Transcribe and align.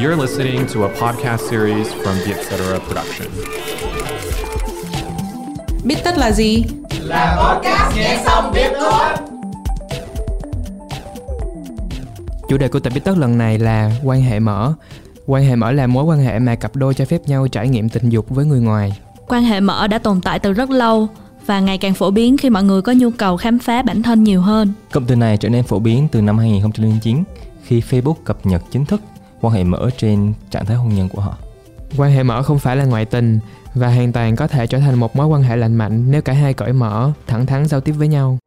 You're 0.00 0.20
listening 0.20 0.66
to 0.74 0.82
a 0.84 0.88
podcast 0.88 1.50
series 1.50 1.88
from 1.88 2.14
the 2.24 2.32
Etc. 2.32 2.56
Production. 2.86 3.28
Biết 5.84 5.96
tất 6.04 6.18
là 6.18 6.32
gì? 6.32 6.64
Là 7.00 7.36
podcast 7.42 7.96
nghe 7.96 8.22
xong 8.24 8.52
biết 8.54 8.70
thôi. 8.80 9.28
Chủ 12.48 12.56
đề 12.56 12.68
của 12.68 12.80
tập 12.80 12.92
biết 12.94 13.00
tất 13.04 13.18
lần 13.18 13.38
này 13.38 13.58
là 13.58 13.90
quan 14.04 14.22
hệ 14.22 14.40
mở. 14.40 14.72
Quan 15.26 15.44
hệ 15.44 15.56
mở 15.56 15.72
là 15.72 15.86
mối 15.86 16.04
quan 16.04 16.18
hệ 16.18 16.38
mà 16.38 16.54
cặp 16.54 16.76
đôi 16.76 16.94
cho 16.94 17.04
phép 17.04 17.20
nhau 17.26 17.48
trải 17.48 17.68
nghiệm 17.68 17.88
tình 17.88 18.08
dục 18.08 18.26
với 18.28 18.44
người 18.44 18.60
ngoài. 18.60 18.92
Quan 19.28 19.42
hệ 19.42 19.60
mở 19.60 19.86
đã 19.86 19.98
tồn 19.98 20.20
tại 20.20 20.38
từ 20.38 20.52
rất 20.52 20.70
lâu 20.70 21.08
và 21.46 21.60
ngày 21.60 21.78
càng 21.78 21.94
phổ 21.94 22.10
biến 22.10 22.36
khi 22.36 22.50
mọi 22.50 22.62
người 22.62 22.82
có 22.82 22.92
nhu 22.92 23.10
cầu 23.10 23.36
khám 23.36 23.58
phá 23.58 23.82
bản 23.82 24.02
thân 24.02 24.24
nhiều 24.24 24.40
hơn. 24.40 24.72
Cụm 24.92 25.04
từ 25.06 25.16
này 25.16 25.36
trở 25.36 25.48
nên 25.48 25.64
phổ 25.64 25.78
biến 25.78 26.08
từ 26.12 26.20
năm 26.20 26.38
2009 26.38 27.24
khi 27.64 27.80
Facebook 27.90 28.14
cập 28.24 28.46
nhật 28.46 28.62
chính 28.70 28.84
thức 28.84 29.00
quan 29.40 29.54
hệ 29.54 29.64
mở 29.64 29.90
trên 29.98 30.34
trạng 30.50 30.66
thái 30.66 30.76
hôn 30.76 30.94
nhân 30.94 31.08
của 31.08 31.20
họ. 31.20 31.36
Quan 31.96 32.12
hệ 32.12 32.22
mở 32.22 32.42
không 32.42 32.58
phải 32.58 32.76
là 32.76 32.84
ngoại 32.84 33.04
tình 33.04 33.38
và 33.74 33.88
hoàn 33.88 34.12
toàn 34.12 34.36
có 34.36 34.46
thể 34.46 34.66
trở 34.66 34.78
thành 34.78 34.94
một 34.94 35.16
mối 35.16 35.26
quan 35.26 35.42
hệ 35.42 35.56
lành 35.56 35.74
mạnh 35.74 36.10
nếu 36.10 36.22
cả 36.22 36.32
hai 36.32 36.54
cởi 36.54 36.72
mở, 36.72 37.12
thẳng 37.26 37.46
thắn 37.46 37.66
giao 37.66 37.80
tiếp 37.80 37.92
với 37.92 38.08
nhau. 38.08 38.38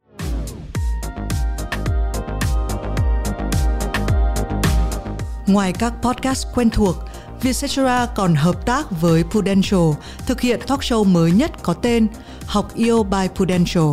Ngoài 5.46 5.72
các 5.72 5.92
podcast 6.02 6.46
quen 6.54 6.70
thuộc, 6.70 6.96
Vietcetera 7.42 8.06
còn 8.14 8.34
hợp 8.34 8.66
tác 8.66 9.00
với 9.00 9.24
Prudential 9.30 9.90
thực 10.26 10.40
hiện 10.40 10.60
talk 10.66 10.80
show 10.80 11.04
mới 11.04 11.32
nhất 11.32 11.62
có 11.62 11.74
tên 11.74 12.06
Học 12.46 12.74
yêu 12.74 13.02
by 13.02 13.28
Prudential. 13.36 13.84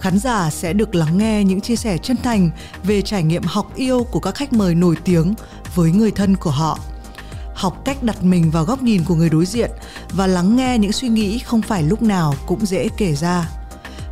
Khán 0.00 0.18
giả 0.18 0.50
sẽ 0.50 0.72
được 0.72 0.94
lắng 0.94 1.18
nghe 1.18 1.44
những 1.44 1.60
chia 1.60 1.76
sẻ 1.76 1.98
chân 1.98 2.16
thành 2.16 2.50
về 2.82 3.02
trải 3.02 3.22
nghiệm 3.22 3.42
học 3.42 3.76
yêu 3.76 4.06
của 4.10 4.20
các 4.20 4.34
khách 4.34 4.52
mời 4.52 4.74
nổi 4.74 4.96
tiếng 5.04 5.34
với 5.74 5.90
người 5.90 6.10
thân 6.10 6.36
của 6.36 6.50
họ. 6.50 6.78
Học 7.54 7.82
cách 7.84 8.02
đặt 8.02 8.24
mình 8.24 8.50
vào 8.50 8.64
góc 8.64 8.82
nhìn 8.82 9.04
của 9.04 9.14
người 9.14 9.30
đối 9.30 9.46
diện 9.46 9.70
và 10.12 10.26
lắng 10.26 10.56
nghe 10.56 10.78
những 10.78 10.92
suy 10.92 11.08
nghĩ 11.08 11.38
không 11.38 11.62
phải 11.62 11.82
lúc 11.82 12.02
nào 12.02 12.34
cũng 12.46 12.66
dễ 12.66 12.88
kể 12.96 13.14
ra. 13.14 13.48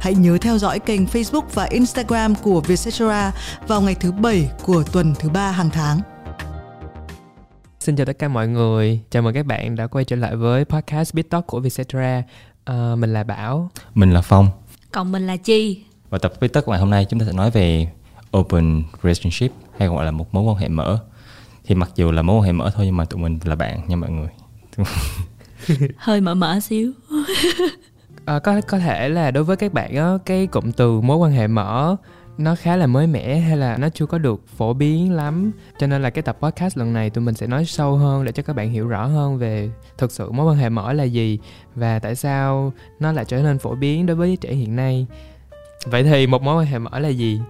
Hãy 0.00 0.14
nhớ 0.14 0.38
theo 0.40 0.58
dõi 0.58 0.78
kênh 0.78 1.04
Facebook 1.04 1.44
và 1.54 1.64
Instagram 1.64 2.34
của 2.34 2.60
Vietcetera 2.60 3.32
vào 3.68 3.80
ngày 3.80 3.94
thứ 3.94 4.12
bảy 4.12 4.50
của 4.62 4.82
tuần 4.92 5.14
thứ 5.18 5.28
ba 5.28 5.50
hàng 5.50 5.70
tháng. 5.70 6.00
Xin 7.80 7.96
chào 7.96 8.06
tất 8.06 8.18
cả 8.18 8.28
mọi 8.28 8.48
người, 8.48 9.00
chào 9.10 9.22
mừng 9.22 9.34
các 9.34 9.46
bạn 9.46 9.76
đã 9.76 9.86
quay 9.86 10.04
trở 10.04 10.16
lại 10.16 10.36
với 10.36 10.64
podcast 10.64 11.14
Bit 11.14 11.30
Talk 11.30 11.46
của 11.46 11.60
Vietcetera. 11.60 12.22
À, 12.64 12.94
mình 12.98 13.12
là 13.12 13.24
Bảo. 13.24 13.70
Mình 13.94 14.10
là 14.10 14.22
Phong. 14.22 14.50
Còn 14.96 15.12
mình 15.12 15.26
là 15.26 15.36
Chi. 15.36 15.84
Và 16.10 16.18
tập 16.18 16.32
Bit 16.40 16.52
Talk 16.52 16.68
ngày 16.68 16.78
hôm 16.78 16.90
nay 16.90 17.04
chúng 17.04 17.20
ta 17.20 17.26
sẽ 17.26 17.32
nói 17.32 17.50
về 17.50 17.88
open 18.36 18.82
relationship 19.02 19.52
hay 19.78 19.88
gọi 19.88 20.04
là 20.04 20.10
một 20.10 20.34
mối 20.34 20.44
quan 20.44 20.56
hệ 20.56 20.68
mở. 20.68 20.98
Thì 21.64 21.74
mặc 21.74 21.90
dù 21.94 22.10
là 22.10 22.22
mối 22.22 22.36
quan 22.36 22.42
hệ 22.42 22.52
mở 22.52 22.70
thôi 22.74 22.86
nhưng 22.86 22.96
mà 22.96 23.04
tụi 23.04 23.20
mình 23.20 23.38
là 23.44 23.54
bạn 23.54 23.80
nha 23.88 23.96
mọi 23.96 24.10
người. 24.10 24.28
Hơi 25.96 26.20
mở 26.20 26.34
mở 26.34 26.60
xíu. 26.60 26.92
à, 28.24 28.38
có 28.38 28.60
có 28.68 28.78
thể 28.78 29.08
là 29.08 29.30
đối 29.30 29.44
với 29.44 29.56
các 29.56 29.72
bạn 29.72 29.96
á, 29.96 30.12
cái 30.26 30.46
cụm 30.46 30.72
từ 30.72 31.00
mối 31.00 31.16
quan 31.16 31.32
hệ 31.32 31.46
mở 31.46 31.96
nó 32.38 32.54
khá 32.54 32.76
là 32.76 32.86
mới 32.86 33.06
mẻ 33.06 33.36
hay 33.36 33.56
là 33.56 33.76
nó 33.76 33.88
chưa 33.88 34.06
có 34.06 34.18
được 34.18 34.40
phổ 34.56 34.72
biến 34.72 35.12
lắm. 35.12 35.52
Cho 35.78 35.86
nên 35.86 36.02
là 36.02 36.10
cái 36.10 36.22
tập 36.22 36.36
podcast 36.40 36.78
lần 36.78 36.92
này 36.92 37.10
tụi 37.10 37.24
mình 37.24 37.34
sẽ 37.34 37.46
nói 37.46 37.64
sâu 37.64 37.96
hơn 37.96 38.24
để 38.24 38.32
cho 38.32 38.42
các 38.42 38.56
bạn 38.56 38.70
hiểu 38.70 38.88
rõ 38.88 39.06
hơn 39.06 39.38
về 39.38 39.70
thực 39.98 40.12
sự 40.12 40.30
mối 40.30 40.46
quan 40.46 40.56
hệ 40.56 40.68
mở 40.68 40.92
là 40.92 41.04
gì 41.04 41.38
và 41.74 41.98
tại 41.98 42.14
sao 42.14 42.72
nó 43.00 43.12
lại 43.12 43.24
trở 43.28 43.42
nên 43.42 43.58
phổ 43.58 43.74
biến 43.74 44.06
đối 44.06 44.16
với 44.16 44.36
trẻ 44.40 44.52
hiện 44.52 44.76
nay. 44.76 45.06
Vậy 45.84 46.02
thì 46.02 46.26
một 46.26 46.42
mối 46.42 46.62
quan 46.62 46.66
hệ 46.66 46.78
mở 46.78 46.98
là 46.98 47.08
gì? 47.08 47.40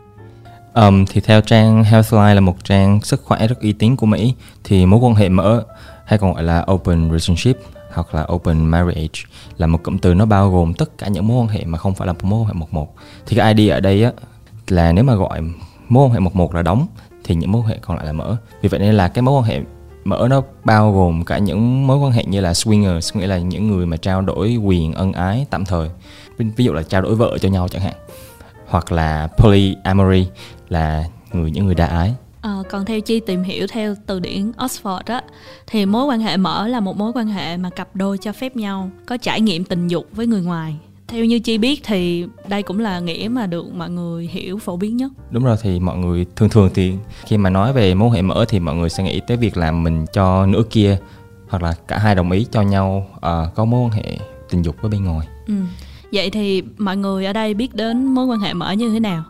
Um, 0.75 1.05
thì 1.07 1.21
theo 1.21 1.41
trang 1.41 1.85
Healthline 1.85 2.35
là 2.35 2.41
một 2.41 2.65
trang 2.65 3.01
sức 3.01 3.23
khỏe 3.25 3.47
rất 3.47 3.61
uy 3.61 3.73
tín 3.73 3.97
của 3.97 4.07
Mỹ 4.07 4.35
thì 4.65 4.87
mối 4.87 5.01
quan 5.01 5.15
hệ 5.15 5.29
mở 5.29 5.65
hay 6.05 6.19
còn 6.19 6.33
gọi 6.33 6.43
là 6.43 6.65
open 6.73 7.11
relationship 7.11 7.57
hoặc 7.93 8.15
là 8.15 8.27
open 8.33 8.65
marriage 8.65 9.21
là 9.57 9.67
một 9.67 9.83
cụm 9.83 9.99
từ 9.99 10.15
nó 10.15 10.27
bao 10.27 10.51
gồm 10.51 10.75
tất 10.75 10.99
cả 10.99 11.09
những 11.09 11.29
mối 11.29 11.43
quan 11.43 11.49
hệ 11.49 11.65
mà 11.65 11.79
không 11.79 11.95
phải 11.95 12.07
là 12.07 12.13
một 12.13 12.25
mối 12.25 12.41
quan 12.41 12.47
hệ 12.47 12.53
một 12.53 12.73
một. 12.75 12.95
Thì 13.27 13.37
cái 13.37 13.55
ID 13.55 13.71
ở 13.71 13.81
đây 13.81 14.05
á 14.05 14.13
là 14.73 14.93
nếu 14.93 15.05
mà 15.05 15.15
gọi 15.15 15.41
mối 15.89 16.05
quan 16.05 16.13
hệ 16.13 16.21
một 16.21 16.37
một 16.37 16.55
là 16.55 16.63
đóng 16.63 16.87
thì 17.25 17.35
những 17.35 17.53
mối 17.53 17.63
quan 17.63 17.69
hệ 17.69 17.79
còn 17.81 17.97
lại 17.97 18.07
là 18.07 18.13
mở. 18.13 18.37
Vì 18.63 18.69
vậy 18.69 18.81
nên 18.81 18.95
là 18.95 19.09
cái 19.09 19.23
mối 19.23 19.35
quan 19.41 19.45
hệ 19.45 19.61
mở 20.05 20.27
nó 20.31 20.43
bao 20.65 20.93
gồm 20.93 21.25
cả 21.25 21.39
những 21.39 21.87
mối 21.87 21.99
quan 21.99 22.13
hệ 22.13 22.25
như 22.25 22.41
là 22.41 22.53
swingers 22.53 23.21
nghĩa 23.21 23.27
là 23.27 23.39
những 23.39 23.69
người 23.69 23.87
mà 23.87 23.97
trao 23.97 24.23
đổi 24.23 24.57
quyền 24.57 24.93
ân 24.93 25.13
ái 25.13 25.47
tạm 25.51 25.65
thời. 25.65 25.91
Ví 26.39 26.65
dụ 26.65 26.73
là 26.73 26.83
trao 26.83 27.03
đổi 27.03 27.15
vợ 27.15 27.39
cho 27.41 27.49
nhau 27.49 27.69
chẳng 27.69 27.83
hạn. 27.83 27.95
Hoặc 28.67 28.93
là 28.93 29.29
polyamory 29.39 30.27
là 30.69 31.05
người 31.33 31.51
những 31.51 31.67
người 31.67 31.75
đa 31.75 31.87
ái. 31.87 32.15
À, 32.41 32.57
còn 32.71 32.85
theo 32.85 33.01
chi 33.01 33.21
tìm 33.21 33.43
hiểu 33.43 33.67
theo 33.67 33.95
từ 34.07 34.21
điển 34.21 34.51
Oxford 34.51 35.01
á 35.07 35.23
thì 35.67 35.87
mối 35.87 36.05
quan 36.05 36.21
hệ 36.21 36.37
mở 36.37 36.69
là 36.69 36.81
một 36.81 36.97
mối 36.97 37.13
quan 37.15 37.27
hệ 37.27 37.57
mà 37.57 37.71
cặp 37.71 37.89
đôi 37.95 38.19
cho 38.19 38.33
phép 38.33 38.57
nhau 38.57 38.91
có 39.07 39.17
trải 39.17 39.41
nghiệm 39.41 39.65
tình 39.65 39.89
dục 39.89 40.07
với 40.13 40.27
người 40.27 40.43
ngoài 40.43 40.77
theo 41.09 41.25
như 41.25 41.39
chi 41.39 41.59
biết 41.59 41.81
thì 41.85 42.27
đây 42.49 42.63
cũng 42.63 42.79
là 42.79 43.01
nghĩa 43.01 43.29
mà 43.31 43.47
được 43.47 43.75
mọi 43.75 43.91
người 43.91 44.27
hiểu 44.27 44.59
phổ 44.59 44.77
biến 44.77 44.97
nhất. 44.97 45.13
Đúng 45.31 45.45
rồi 45.45 45.57
thì 45.63 45.81
mọi 45.81 45.97
người 45.97 46.27
thường 46.37 46.49
thường 46.49 46.71
thì 46.75 46.95
khi 47.27 47.37
mà 47.37 47.51
nói 47.51 47.73
về 47.73 47.95
mối 47.95 48.17
hệ 48.17 48.23
mở 48.23 48.45
thì 48.49 48.61
mọi 48.61 48.75
người 48.75 48.89
sẽ 48.89 49.03
nghĩ 49.03 49.21
tới 49.27 49.37
việc 49.37 49.57
là 49.57 49.73
mình 49.73 50.07
cho 50.13 50.47
nửa 50.47 50.63
kia 50.71 50.99
hoặc 51.49 51.63
là 51.63 51.75
cả 51.89 51.99
hai 51.99 52.15
đồng 52.15 52.31
ý 52.31 52.47
cho 52.51 52.63
nhau 52.63 53.07
uh, 53.17 53.55
có 53.55 53.65
mối 53.65 53.81
quan 53.81 53.91
hệ 53.91 54.19
tình 54.51 54.63
dục 54.63 54.77
với 54.81 54.91
bên 54.91 55.05
ngoài. 55.05 55.27
Ừ. 55.47 55.55
vậy 56.13 56.31
thì 56.31 56.63
mọi 56.79 56.97
người 56.97 57.27
ở 57.27 57.33
đây 57.33 57.55
biết 57.55 57.75
đến 57.75 58.05
mối 58.05 58.27
quan 58.27 58.41
hệ 58.41 58.55
mở 58.55 58.73
như 58.73 58.91
thế 58.93 59.01
nào? 59.01 59.25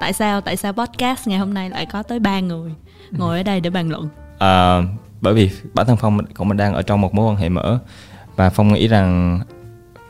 Tại 0.00 0.12
sao 0.12 0.40
tại 0.40 0.56
sao 0.56 0.72
podcast 0.72 1.28
ngày 1.28 1.38
hôm 1.38 1.54
nay 1.54 1.70
lại 1.70 1.86
có 1.86 2.02
tới 2.02 2.18
ba 2.18 2.40
người 2.40 2.72
ngồi 3.10 3.38
ở 3.38 3.42
đây 3.42 3.60
để 3.60 3.70
bàn 3.70 3.90
luận? 3.90 4.08
À, 4.38 4.82
bởi 5.20 5.34
vì 5.34 5.50
bản 5.74 5.86
thân 5.86 5.96
phong 5.96 6.18
cũng 6.34 6.48
mình 6.48 6.56
đang 6.56 6.74
ở 6.74 6.82
trong 6.82 7.00
một 7.00 7.14
mối 7.14 7.26
quan 7.26 7.36
hệ 7.36 7.48
mở 7.48 7.78
và 8.36 8.50
phong 8.50 8.72
nghĩ 8.72 8.88
rằng 8.88 9.40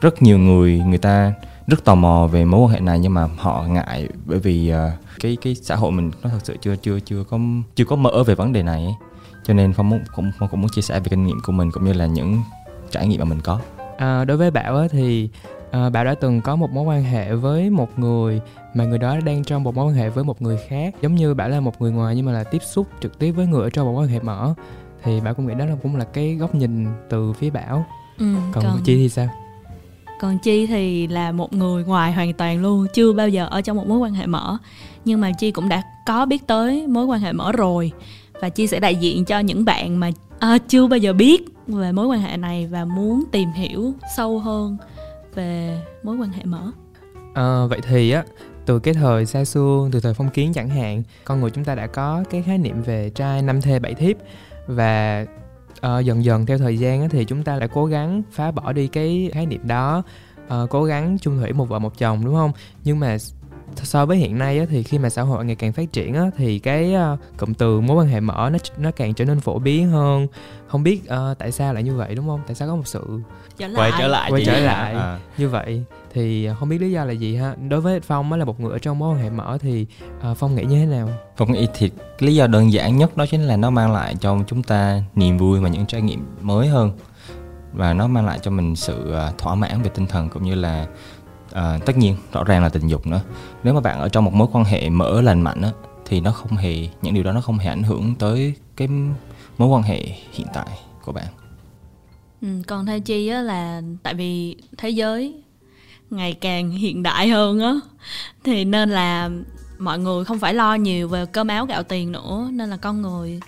rất 0.05 0.23
nhiều 0.23 0.39
người 0.39 0.83
người 0.87 0.99
ta 0.99 1.33
rất 1.67 1.85
tò 1.85 1.95
mò 1.95 2.29
về 2.33 2.45
mối 2.45 2.61
quan 2.61 2.71
hệ 2.71 2.81
này 2.81 2.99
nhưng 2.99 3.15
mà 3.15 3.29
họ 3.39 3.65
ngại 3.69 4.09
bởi 4.25 4.39
vì 4.39 4.73
uh, 4.73 4.77
cái 5.21 5.37
cái 5.43 5.55
xã 5.55 5.77
hội 5.77 5.93
mình 5.93 6.11
nó 6.23 6.31
thật 6.31 6.39
sự 6.43 6.57
chưa 6.61 6.77
chưa 6.77 7.01
chưa 7.01 7.25
có 7.25 7.39
chưa 7.75 7.85
có 7.85 7.97
mở 7.97 8.23
về 8.27 8.35
vấn 8.35 8.53
đề 8.53 8.63
này 8.63 8.85
ấy. 8.85 8.95
cho 9.45 9.55
nên 9.55 9.73
phong 9.73 9.89
muốn 9.89 10.01
cũng 10.15 10.31
phong 10.39 10.49
cũng 10.49 10.61
muốn 10.61 10.71
chia 10.75 10.83
sẻ 10.83 11.01
về 11.01 11.07
kinh 11.11 11.27
nghiệm 11.27 11.37
của 11.45 11.53
mình 11.53 11.71
cũng 11.71 11.85
như 11.85 11.93
là 11.93 12.07
những 12.07 12.43
trải 12.91 13.07
nghiệm 13.07 13.21
mà 13.21 13.25
mình 13.25 13.41
có. 13.41 13.61
À, 13.97 14.25
đối 14.25 14.37
với 14.37 14.51
bảo 14.51 14.77
á, 14.77 14.87
thì 14.91 15.29
à, 15.71 15.91
bảo 15.91 16.05
đã 16.05 16.15
từng 16.15 16.41
có 16.41 16.57
một 16.57 16.71
mối 16.71 16.85
quan 16.85 17.05
hệ 17.05 17.35
với 17.35 17.71
một 17.71 17.99
người 17.99 18.41
mà 18.75 18.85
người 18.85 18.99
đó 18.99 19.17
đang 19.25 19.45
trong 19.45 19.63
một 19.63 19.75
mối 19.75 19.87
quan 19.87 19.95
hệ 19.95 20.09
với 20.09 20.25
một 20.25 20.43
người 20.43 20.59
khác. 20.69 20.95
Giống 21.03 21.15
như 21.15 21.35
bảo 21.35 21.49
là 21.49 21.61
một 21.61 21.81
người 21.81 21.93
ngoài 21.93 22.17
nhưng 22.17 22.27
mà 22.27 22.33
là 22.33 22.45
tiếp 22.45 22.63
xúc 22.63 22.87
trực 23.01 23.19
tiếp 23.19 23.31
với 23.31 23.47
người 23.47 23.63
ở 23.63 23.71
trong 23.71 23.87
một 23.87 23.93
mối 23.93 24.05
quan 24.05 24.09
hệ 24.09 24.21
mở 24.21 24.55
thì 25.03 25.21
bảo 25.21 25.35
cũng 25.35 25.47
nghĩ 25.47 25.55
đó 25.55 25.65
là 25.65 25.77
cũng 25.83 25.97
là 25.97 26.05
cái 26.05 26.35
góc 26.35 26.55
nhìn 26.55 26.87
từ 27.09 27.33
phía 27.33 27.51
bảo. 27.51 27.85
Ừ, 28.19 28.35
còn, 28.53 28.65
còn 28.65 28.81
chi 28.85 28.97
thì 28.97 29.09
sao 29.09 29.29
còn 30.21 30.39
chi 30.39 30.67
thì 30.67 31.07
là 31.07 31.33
một 31.33 31.53
người 31.53 31.85
ngoài 31.85 32.13
hoàn 32.13 32.33
toàn 32.33 32.63
luôn 32.63 32.87
chưa 32.95 33.13
bao 33.13 33.29
giờ 33.29 33.47
ở 33.51 33.61
trong 33.61 33.77
một 33.77 33.87
mối 33.87 33.99
quan 33.99 34.15
hệ 34.15 34.27
mở. 34.27 34.59
Nhưng 35.05 35.21
mà 35.21 35.33
chi 35.39 35.51
cũng 35.51 35.69
đã 35.69 35.83
có 36.07 36.27
biết 36.27 36.47
tới 36.47 36.87
mối 36.87 37.05
quan 37.05 37.21
hệ 37.21 37.33
mở 37.33 37.53
rồi. 37.53 37.93
Và 38.41 38.49
chi 38.49 38.67
sẽ 38.67 38.81
đại 38.81 38.95
diện 38.95 39.25
cho 39.25 39.39
những 39.39 39.65
bạn 39.65 40.01
mà 40.01 40.11
à, 40.39 40.59
chưa 40.69 40.87
bao 40.87 40.99
giờ 40.99 41.13
biết 41.13 41.43
về 41.67 41.93
mối 41.93 42.07
quan 42.07 42.21
hệ 42.21 42.37
này 42.37 42.67
và 42.67 42.85
muốn 42.85 43.25
tìm 43.33 43.53
hiểu 43.53 43.93
sâu 44.17 44.39
hơn 44.39 44.77
về 45.35 45.81
mối 46.03 46.17
quan 46.17 46.31
hệ 46.33 46.45
mở. 46.45 46.71
À, 47.35 47.67
vậy 47.67 47.81
thì 47.89 48.11
á 48.11 48.25
từ 48.67 48.79
cái 48.79 48.95
thời 48.95 49.27
xa 49.27 49.45
xưa 49.45 49.89
từ 49.93 50.01
thời 50.01 50.15
phong 50.15 50.29
kiến 50.29 50.53
chẳng 50.53 50.69
hạn 50.69 51.03
con 51.25 51.41
người 51.41 51.51
chúng 51.51 51.65
ta 51.65 51.75
đã 51.75 51.87
có 51.87 52.25
cái 52.31 52.43
khái 52.43 52.59
niệm 52.59 52.83
về 52.83 53.11
trai 53.15 53.43
năm 53.43 53.61
thê 53.61 53.79
bảy 53.79 53.95
thiếp. 53.95 54.17
Và 54.67 55.27
à, 55.85 55.99
dần 55.99 56.25
dần 56.25 56.47
theo 56.47 56.59
thời 56.59 56.79
gian 56.79 57.09
thì 57.09 57.25
chúng 57.25 57.43
ta 57.43 57.57
lại 57.57 57.69
cố 57.73 57.87
gắng 57.87 58.23
phá 58.33 58.51
bỏ 58.51 58.73
đi 58.73 58.89
cái 58.89 59.31
khái 59.33 59.47
niệm 59.47 59.61
đó. 59.67 60.03
À, 60.49 60.59
cố 60.71 60.85
gắng 60.85 61.17
chung 61.21 61.39
thủy 61.39 61.53
một 61.53 61.69
vợ 61.69 61.79
một 61.79 61.99
chồng 61.99 62.25
đúng 62.25 62.35
không? 62.35 62.53
Nhưng 62.85 63.01
mà 63.01 63.17
so 63.83 64.07
với 64.07 64.17
hiện 64.17 64.39
nay 64.39 64.59
á, 64.59 64.65
thì 64.71 64.83
khi 64.83 64.99
mà 64.99 65.11
xã 65.11 65.23
hội 65.23 65.45
ngày 65.45 65.57
càng 65.57 65.73
phát 65.73 65.93
triển 65.93 66.15
á, 66.15 66.31
thì 66.37 66.59
cái 66.59 66.95
uh, 67.13 67.19
cụm 67.37 67.55
từ 67.55 67.81
mối 67.81 67.97
quan 67.97 68.09
hệ 68.09 68.21
mở 68.21 68.51
nó 68.53 68.59
nó 68.79 68.91
càng 68.91 69.15
trở 69.15 69.25
nên 69.25 69.41
phổ 69.41 69.59
biến 69.59 69.91
hơn. 69.91 70.27
Không 70.67 70.83
biết 70.83 71.01
uh, 71.05 71.39
tại 71.39 71.53
sao 71.53 71.75
lại 71.75 71.83
như 71.83 71.95
vậy 71.95 72.15
đúng 72.15 72.27
không? 72.27 72.41
Tại 72.47 72.55
sao 72.55 72.69
có 72.69 72.77
một 72.77 72.87
sự 72.87 73.21
trở 73.59 73.69
lại. 73.69 73.81
quay 73.81 73.93
trở 73.99 74.09
lại 74.09 74.31
quay 74.31 74.45
trở 74.47 74.61
lại 74.61 74.95
à. 74.95 75.19
như 75.39 75.49
vậy. 75.49 75.85
Thì 76.13 76.49
không 76.59 76.69
biết 76.69 76.81
lý 76.81 76.93
do 76.93 77.05
là 77.05 77.13
gì 77.13 77.37
ha? 77.37 77.55
Đối 77.69 77.81
với 77.81 78.01
phong 78.01 78.29
mới 78.31 78.39
là 78.39 78.45
một 78.45 78.61
người 78.61 78.73
ở 78.73 78.79
trong 78.79 78.99
mối 78.99 79.15
quan 79.15 79.23
hệ 79.23 79.31
mở 79.31 79.59
thì 79.61 79.87
uh, 80.31 80.37
phong 80.37 80.55
nghĩ 80.55 80.65
như 80.65 80.79
thế 80.79 80.87
nào? 80.87 81.09
Phong 81.37 81.53
nghĩ 81.53 81.69
thì 81.75 81.91
lý 82.19 82.35
do 82.35 82.47
đơn 82.47 82.73
giản 82.73 82.97
nhất 82.97 83.17
đó 83.17 83.27
chính 83.31 83.43
là 83.43 83.57
nó 83.57 83.71
mang 83.71 83.93
lại 83.93 84.17
cho 84.21 84.39
chúng 84.47 84.63
ta 84.63 85.03
niềm 85.15 85.39
vui 85.39 85.61
và 85.61 85.69
những 85.69 85.87
trải 85.87 86.03
nghiệm 86.03 86.27
mới 86.41 86.69
hơn. 86.69 86.91
Và 87.73 87.93
nó 87.93 88.07
mang 88.07 88.27
lại 88.27 88.39
cho 88.43 88.51
mình 88.51 88.77
sự 88.77 89.15
thỏa 89.39 89.55
mãn 89.55 89.83
về 89.83 89.91
tinh 89.95 90.07
thần 90.07 90.29
cũng 90.29 90.43
như 90.43 90.55
là 90.55 90.87
à, 91.55 91.79
tất 91.87 91.97
nhiên 91.97 92.17
rõ 92.33 92.45
ràng 92.45 92.63
là 92.63 92.69
tình 92.69 92.89
dục 92.89 93.07
nữa. 93.07 93.21
Nếu 93.65 93.75
mà 93.75 93.81
bạn 93.81 94.01
ở 94.01 94.09
trong 94.09 94.25
một 94.25 94.35
mối 94.35 94.49
quan 94.53 94.65
hệ 94.65 94.91
mở 94.91 95.21
lành 95.21 95.43
mạnh 95.43 95.63
á 95.63 95.71
thì 96.05 96.21
nó 96.21 96.31
không 96.31 96.57
hề 96.57 96.89
những 97.03 97.15
điều 97.15 97.25
đó 97.25 97.33
nó 97.33 97.41
không 97.41 97.59
hề 97.59 97.69
ảnh 97.69 97.83
hưởng 97.83 98.15
tới 98.15 98.55
cái 98.77 98.89
mối 99.59 99.69
quan 99.69 99.83
hệ 99.83 100.01
hiện 100.33 100.47
tại 100.55 100.67
của 101.05 101.13
bạn. 101.13 101.27
Ừ, 102.43 102.49
còn 102.67 102.87
theo 102.87 103.01
chi 103.01 103.29
á 103.29 103.43
là 103.43 103.83
tại 104.03 104.15
vì 104.15 104.57
thế 104.77 104.89
giới 104.89 105.35
ngày 106.11 106.33
càng 106.33 106.71
hiện 106.71 107.03
đại 107.03 107.29
hơn 107.29 107.61
á 107.61 107.75
thì 108.45 108.65
nên 108.65 108.91
là 108.91 109.31
mọi 109.79 109.99
người 109.99 110.25
không 110.25 110.39
phải 110.39 110.55
lo 110.55 110.75
nhiều 110.75 111.09
về 111.09 111.27
cơm 111.27 111.49
áo 111.49 111.67
gạo 111.67 111.83
tiền 111.83 112.13
nữa 112.13 112.49
nên 112.53 112.71
là 112.71 112.77
con 112.77 113.03
người 113.03 113.41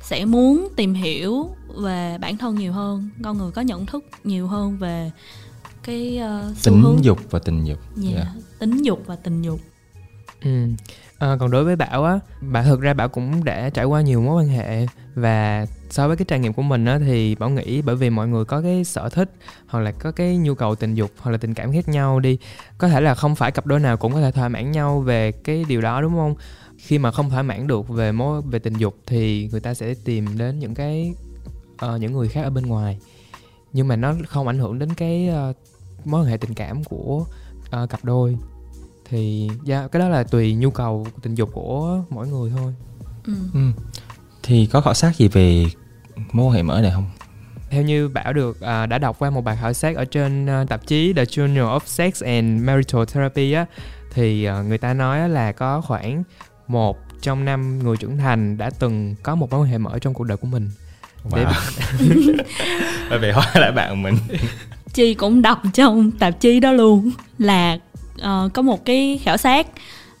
sẽ 0.00 0.24
muốn 0.24 0.68
tìm 0.76 0.94
hiểu 0.94 1.48
về 1.76 2.18
bản 2.20 2.36
thân 2.36 2.54
nhiều 2.54 2.72
hơn 2.72 3.10
con 3.22 3.38
người 3.38 3.50
có 3.50 3.62
nhận 3.62 3.86
thức 3.86 4.04
nhiều 4.24 4.46
hơn 4.46 4.76
về 4.76 5.10
cái 5.84 6.20
uh, 6.50 6.56
xu 6.56 6.64
tính 6.64 6.82
hướng 6.82 7.04
dục 7.04 7.18
và 7.30 7.38
tình 7.38 7.64
dục 7.64 7.78
yeah, 8.02 8.14
Dạ. 8.14 8.26
tính 8.58 8.82
dục 8.82 9.02
và 9.06 9.16
tình 9.16 9.42
dục 9.42 9.60
Ừ. 10.44 10.66
À, 11.18 11.36
còn 11.40 11.50
đối 11.50 11.64
với 11.64 11.76
Bảo 11.76 12.04
á, 12.04 12.18
Bảo 12.40 12.64
thực 12.64 12.80
ra 12.80 12.94
Bảo 12.94 13.08
cũng 13.08 13.44
đã 13.44 13.70
trải 13.70 13.84
qua 13.84 14.00
nhiều 14.00 14.22
mối 14.22 14.42
quan 14.42 14.48
hệ 14.48 14.86
và 15.14 15.66
so 15.90 16.08
với 16.08 16.16
cái 16.16 16.24
trải 16.28 16.38
nghiệm 16.38 16.52
của 16.52 16.62
mình 16.62 16.84
á 16.84 16.98
thì 16.98 17.34
Bảo 17.34 17.50
nghĩ 17.50 17.82
bởi 17.82 17.96
vì 17.96 18.10
mọi 18.10 18.28
người 18.28 18.44
có 18.44 18.60
cái 18.60 18.84
sở 18.84 19.08
thích 19.08 19.30
hoặc 19.66 19.80
là 19.80 19.92
có 19.92 20.12
cái 20.12 20.36
nhu 20.36 20.54
cầu 20.54 20.74
tình 20.74 20.94
dục 20.94 21.10
hoặc 21.18 21.30
là 21.30 21.38
tình 21.38 21.54
cảm 21.54 21.72
khác 21.72 21.88
nhau 21.88 22.20
đi, 22.20 22.38
có 22.78 22.88
thể 22.88 23.00
là 23.00 23.14
không 23.14 23.34
phải 23.34 23.50
cặp 23.52 23.66
đôi 23.66 23.80
nào 23.80 23.96
cũng 23.96 24.12
có 24.12 24.20
thể 24.20 24.30
thỏa 24.30 24.48
mãn 24.48 24.72
nhau 24.72 25.00
về 25.00 25.32
cái 25.32 25.64
điều 25.68 25.80
đó 25.80 26.00
đúng 26.00 26.12
không? 26.14 26.34
Khi 26.78 26.98
mà 26.98 27.10
không 27.10 27.30
thỏa 27.30 27.42
mãn 27.42 27.66
được 27.66 27.88
về 27.88 28.12
mối 28.12 28.42
về 28.42 28.58
tình 28.58 28.74
dục 28.74 28.96
thì 29.06 29.48
người 29.52 29.60
ta 29.60 29.74
sẽ 29.74 29.94
tìm 30.04 30.38
đến 30.38 30.58
những 30.58 30.74
cái 30.74 31.12
ờ, 31.78 31.96
những 31.98 32.12
người 32.12 32.28
khác 32.28 32.42
ở 32.42 32.50
bên 32.50 32.66
ngoài. 32.66 32.98
Nhưng 33.72 33.88
mà 33.88 33.96
nó 33.96 34.14
không 34.28 34.46
ảnh 34.46 34.58
hưởng 34.58 34.78
đến 34.78 34.94
cái 34.94 35.28
ờ, 35.28 35.52
mối 36.04 36.20
quan 36.20 36.30
hệ 36.30 36.36
tình 36.36 36.54
cảm 36.54 36.84
của 36.84 37.24
ờ, 37.70 37.86
cặp 37.86 38.04
đôi 38.04 38.36
thì 39.08 39.50
yeah, 39.66 39.92
cái 39.92 40.00
đó 40.00 40.08
là 40.08 40.22
tùy 40.22 40.54
nhu 40.54 40.70
cầu 40.70 41.06
tình 41.22 41.34
dục 41.34 41.50
của 41.52 42.04
mỗi 42.10 42.28
người 42.28 42.50
thôi 42.56 42.74
ừ. 43.26 43.32
Ừ. 43.54 43.60
thì 44.42 44.66
có 44.66 44.80
khảo 44.80 44.94
sát 44.94 45.16
gì 45.16 45.28
về 45.28 45.66
mối 46.32 46.46
quan 46.46 46.54
hệ 46.54 46.62
mở 46.62 46.80
này 46.80 46.90
không 46.90 47.10
theo 47.70 47.82
như 47.82 48.08
bảo 48.08 48.32
được 48.32 48.60
à, 48.60 48.86
đã 48.86 48.98
đọc 48.98 49.16
qua 49.18 49.30
một 49.30 49.44
bài 49.44 49.58
khảo 49.60 49.72
sát 49.72 49.96
ở 49.96 50.04
trên 50.04 50.46
à, 50.46 50.64
tạp 50.68 50.86
chí 50.86 51.12
The 51.12 51.24
Journal 51.24 51.78
of 51.78 51.80
Sex 51.86 52.22
and 52.22 52.62
Marital 52.62 53.04
Therapy 53.04 53.52
á 53.52 53.66
thì 54.14 54.44
à, 54.44 54.62
người 54.62 54.78
ta 54.78 54.94
nói 54.94 55.28
là 55.28 55.52
có 55.52 55.80
khoảng 55.80 56.22
một 56.68 56.98
trong 57.22 57.44
năm 57.44 57.78
người 57.78 57.96
trưởng 57.96 58.18
thành 58.18 58.58
đã 58.58 58.70
từng 58.78 59.14
có 59.22 59.34
một 59.34 59.50
mối 59.50 59.60
quan 59.60 59.70
hệ 59.70 59.78
mở 59.78 59.98
trong 59.98 60.14
cuộc 60.14 60.24
đời 60.24 60.36
của 60.36 60.46
mình 60.46 60.70
Để- 61.34 61.46
Bởi 63.10 63.18
vậy 63.18 63.32
hỏi 63.32 63.46
lại 63.54 63.72
bạn 63.72 64.02
mình 64.02 64.16
Chi 64.94 65.14
cũng 65.14 65.42
đọc 65.42 65.62
trong 65.74 66.10
tạp 66.10 66.40
chí 66.40 66.60
đó 66.60 66.72
luôn 66.72 67.10
là 67.38 67.78
ờ, 68.20 68.48
có 68.54 68.62
một 68.62 68.84
cái 68.84 69.20
khảo 69.22 69.36
sát 69.36 69.66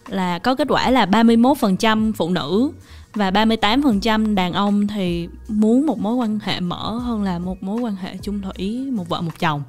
là 0.08 0.38
có 0.38 0.54
kết 0.54 0.68
quả 0.70 0.90
là 0.90 1.06
31% 1.06 2.12
phụ 2.12 2.30
nữ 2.30 2.70
và 3.14 3.30
38% 3.30 4.34
đàn 4.34 4.52
ông 4.52 4.86
thì 4.86 5.28
muốn 5.48 5.86
một 5.86 5.98
mối 5.98 6.14
quan 6.14 6.38
hệ 6.42 6.60
mở 6.60 6.90
hơn 6.98 7.22
là 7.22 7.38
một 7.38 7.62
mối 7.62 7.80
quan 7.80 7.96
hệ 7.96 8.16
chung 8.22 8.40
thủy 8.42 8.86
một 8.92 9.08
vợ 9.08 9.20
một 9.20 9.38
chồng. 9.38 9.62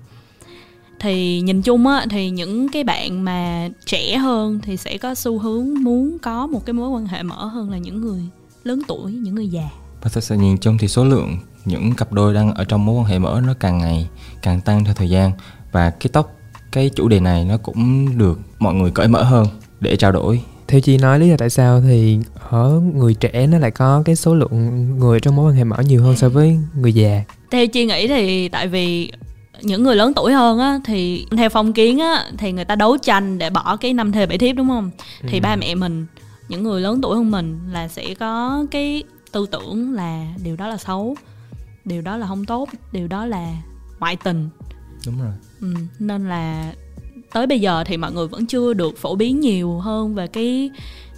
Thì 1.00 1.41
nhìn 1.41 1.62
chung 1.62 1.88
á 1.88 2.06
thì 2.09 2.30
những 2.30 2.69
cái 2.69 2.83
bạn 2.83 3.25
mà 3.25 3.69
trẻ 3.85 4.18
hơn 4.18 4.59
thì 4.63 4.77
sẽ 4.77 4.97
có 4.97 5.15
xu 5.15 5.39
hướng 5.39 5.83
muốn 5.83 6.18
có 6.21 6.47
một 6.47 6.65
cái 6.65 6.74
mối 6.74 6.89
quan 6.89 7.06
hệ 7.06 7.24
mở 7.24 7.45
hơn 7.45 7.69
là 7.71 7.77
những 7.77 8.01
người 8.01 8.21
lớn 8.63 8.81
tuổi, 8.88 9.12
những 9.12 9.35
người 9.35 9.47
già. 9.47 9.69
Và 10.04 10.10
thật 10.14 10.24
sự 10.24 10.36
nhìn 10.36 10.58
chung 10.58 10.78
thì 10.78 10.88
số 10.88 11.04
lượng 11.04 11.38
những 11.66 11.96
cặp 11.96 12.12
đôi 12.12 12.34
đang 12.34 12.54
ở 12.54 12.64
trong 12.64 12.86
mối 12.86 12.96
quan 12.96 13.06
hệ 13.06 13.20
mở 13.20 13.42
nó 13.48 13.54
càng 13.60 13.78
ngày 13.78 14.08
càng 14.42 14.62
tăng 14.62 14.86
theo 14.86 14.94
thời 14.94 15.10
gian. 15.10 15.32
Và 15.72 15.90
cái 15.90 16.10
tóc 16.14 16.32
cái 16.72 16.90
chủ 16.90 17.08
đề 17.08 17.20
này 17.20 17.46
nó 17.46 17.58
cũng 17.58 18.08
được 18.18 18.40
mọi 18.60 18.74
người 18.74 18.92
cởi 18.92 19.08
mở 19.08 19.24
hơn 19.24 19.48
để 19.80 19.96
trao 19.96 20.12
đổi. 20.12 20.42
Theo 20.68 20.82
chị 20.82 20.98
nói 20.98 21.20
lý 21.20 21.30
do 21.30 21.36
tại 21.38 21.50
sao 21.50 21.82
thì 21.82 22.20
ở 22.50 22.82
người 22.94 23.14
trẻ 23.14 23.48
nó 23.48 23.58
lại 23.58 23.72
có 23.72 24.02
cái 24.06 24.16
số 24.16 24.36
lượng 24.36 24.86
người 25.00 25.20
trong 25.20 25.36
mối 25.36 25.52
quan 25.52 25.56
hệ 25.56 25.64
mở 25.64 25.78
nhiều 25.78 26.04
hơn 26.04 26.16
so 26.18 26.30
với 26.30 26.58
người 26.76 26.94
già. 26.94 27.24
Theo 27.52 27.68
chị 27.68 27.86
nghĩ 27.86 28.08
thì 28.08 28.50
tại 28.50 28.68
vì 28.68 29.12
những 29.62 29.84
người 29.84 29.96
lớn 29.96 30.14
tuổi 30.16 30.34
hơn 30.34 30.60
á 30.60 30.80
thì 30.86 31.26
theo 31.38 31.50
phong 31.50 31.74
kiến 31.74 32.00
á 32.00 32.26
thì 32.38 32.52
người 32.52 32.66
ta 32.66 32.76
đấu 32.76 32.98
tranh 32.98 33.38
để 33.38 33.50
bỏ 33.50 33.76
cái 33.76 33.94
năm 33.94 34.12
thê 34.12 34.26
bảy 34.26 34.38
thiếp 34.38 34.56
đúng 34.56 34.68
không? 34.68 34.92
Thì 35.28 35.40
ba 35.40 35.56
mẹ 35.56 35.76
mình 35.76 36.06
những 36.50 36.64
người 36.64 36.82
lớn 36.82 37.02
tuổi 37.02 37.16
hơn 37.16 37.32
mình 37.32 37.60
là 37.72 37.88
sẽ 37.88 38.14
có 38.14 38.66
cái 38.72 39.04
tư 39.33 39.45
tưởng 39.51 39.94
là 39.94 40.25
điều 40.44 40.56
đó 40.56 40.68
là 40.68 40.77
xấu 40.77 41.15
điều 41.85 42.01
đó 42.01 42.18
là 42.18 42.27
không 42.27 42.45
tốt 42.45 42.69
điều 42.91 43.07
đó 43.07 43.25
là 43.25 43.56
ngoại 44.00 44.15
tình. 44.15 44.50
Đúng 45.06 45.21
rồi. 45.21 45.31
Ừ, 45.62 45.74
nên 46.00 46.30
là 46.30 46.74
tới 47.33 47.47
bây 47.47 47.59
giờ 47.59 47.83
thì 47.83 47.97
mọi 47.97 48.12
người 48.12 48.27
vẫn 48.27 48.45
chưa 48.45 48.74
được 48.74 48.97
phổ 48.97 49.15
biến 49.15 49.39
nhiều 49.39 49.80
hơn 49.80 50.15
về 50.15 50.27
cái 50.27 50.69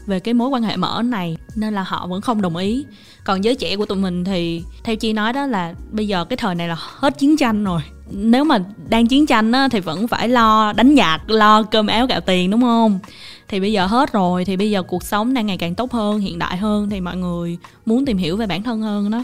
về 0.05 0.19
cái 0.19 0.33
mối 0.33 0.49
quan 0.49 0.63
hệ 0.63 0.77
mở 0.77 1.01
này 1.05 1.37
nên 1.55 1.73
là 1.73 1.83
họ 1.83 2.07
vẫn 2.07 2.21
không 2.21 2.41
đồng 2.41 2.55
ý. 2.55 2.85
Còn 3.23 3.43
giới 3.43 3.55
trẻ 3.55 3.75
của 3.75 3.85
tụi 3.85 3.97
mình 3.97 4.23
thì 4.23 4.63
theo 4.83 4.95
chi 4.95 5.13
nói 5.13 5.33
đó 5.33 5.45
là 5.45 5.73
bây 5.91 6.07
giờ 6.07 6.25
cái 6.25 6.37
thời 6.37 6.55
này 6.55 6.67
là 6.67 6.75
hết 6.79 7.17
chiến 7.17 7.37
tranh 7.37 7.63
rồi. 7.63 7.81
Nếu 8.11 8.43
mà 8.43 8.59
đang 8.89 9.07
chiến 9.07 9.25
tranh 9.27 9.51
á, 9.51 9.67
thì 9.71 9.79
vẫn 9.79 10.07
phải 10.07 10.29
lo 10.29 10.73
đánh 10.73 10.95
giặc 10.97 11.29
lo 11.29 11.63
cơm 11.63 11.87
áo 11.87 12.05
gạo 12.07 12.21
tiền 12.21 12.51
đúng 12.51 12.61
không 12.61 12.99
thì 13.47 13.59
bây 13.59 13.71
giờ 13.71 13.85
hết 13.85 14.13
rồi 14.13 14.45
thì 14.45 14.57
bây 14.57 14.71
giờ 14.71 14.83
cuộc 14.83 15.03
sống 15.03 15.33
đang 15.33 15.45
ngày 15.45 15.57
càng 15.57 15.75
tốt 15.75 15.91
hơn 15.91 16.19
hiện 16.19 16.39
đại 16.39 16.57
hơn 16.57 16.89
thì 16.89 17.01
mọi 17.01 17.17
người 17.17 17.57
muốn 17.85 18.05
tìm 18.05 18.17
hiểu 18.17 18.37
về 18.37 18.47
bản 18.47 18.63
thân 18.63 18.81
hơn 18.81 19.11
đó. 19.11 19.23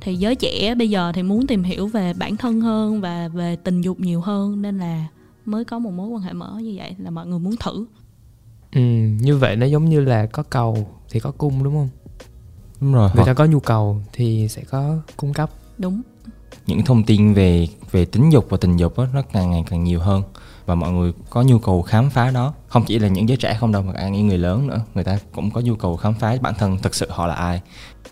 Thì 0.00 0.14
giới 0.14 0.34
trẻ 0.34 0.74
bây 0.74 0.90
giờ 0.90 1.12
thì 1.14 1.22
muốn 1.22 1.46
tìm 1.46 1.62
hiểu 1.62 1.86
về 1.86 2.12
bản 2.12 2.36
thân 2.36 2.60
hơn 2.60 3.00
và 3.00 3.28
về 3.28 3.56
tình 3.56 3.80
dục 3.80 4.00
nhiều 4.00 4.20
hơn 4.20 4.62
nên 4.62 4.78
là 4.78 5.06
mới 5.44 5.64
có 5.64 5.78
một 5.78 5.90
mối 5.90 6.08
quan 6.08 6.22
hệ 6.22 6.32
mở 6.32 6.58
như 6.62 6.74
vậy 6.76 6.94
là 6.98 7.10
mọi 7.10 7.26
người 7.26 7.38
muốn 7.38 7.56
thử. 7.56 7.86
Ừ, 8.72 8.80
như 9.20 9.36
vậy 9.36 9.56
nó 9.56 9.66
giống 9.66 9.84
như 9.84 10.00
là 10.00 10.26
có 10.26 10.42
cầu 10.42 10.88
thì 11.10 11.20
có 11.20 11.30
cung 11.30 11.64
đúng 11.64 11.74
không? 11.74 11.88
Đúng 12.80 12.92
rồi 12.94 13.10
người 13.14 13.24
ta 13.24 13.34
có 13.34 13.44
nhu 13.44 13.60
cầu 13.60 14.00
thì 14.12 14.48
sẽ 14.48 14.62
có 14.64 14.96
cung 15.16 15.32
cấp. 15.32 15.50
Đúng. 15.78 16.02
những 16.66 16.82
thông 16.82 17.04
tin 17.04 17.34
về 17.34 17.68
về 17.90 18.04
tính 18.04 18.30
dục 18.30 18.46
và 18.48 18.56
tình 18.56 18.76
dục 18.76 18.96
á, 18.96 19.06
nó 19.14 19.22
càng 19.32 19.50
ngày 19.50 19.64
càng 19.70 19.84
nhiều 19.84 20.00
hơn 20.00 20.22
và 20.66 20.74
mọi 20.74 20.92
người 20.92 21.12
có 21.30 21.42
nhu 21.42 21.58
cầu 21.58 21.82
khám 21.82 22.10
phá 22.10 22.30
đó. 22.30 22.54
Không 22.68 22.84
chỉ 22.86 22.98
là 22.98 23.08
những 23.08 23.28
giới 23.28 23.36
trẻ 23.36 23.56
không 23.60 23.72
đâu 23.72 23.82
mà 23.82 23.92
cả 23.92 24.08
những 24.08 24.28
người 24.28 24.38
lớn 24.38 24.66
nữa. 24.66 24.80
Người 24.94 25.04
ta 25.04 25.18
cũng 25.32 25.50
có 25.50 25.60
nhu 25.60 25.74
cầu 25.74 25.96
khám 25.96 26.14
phá 26.14 26.36
bản 26.40 26.54
thân 26.58 26.78
thực 26.78 26.94
sự 26.94 27.06
họ 27.10 27.26
là 27.26 27.34
ai. 27.34 27.62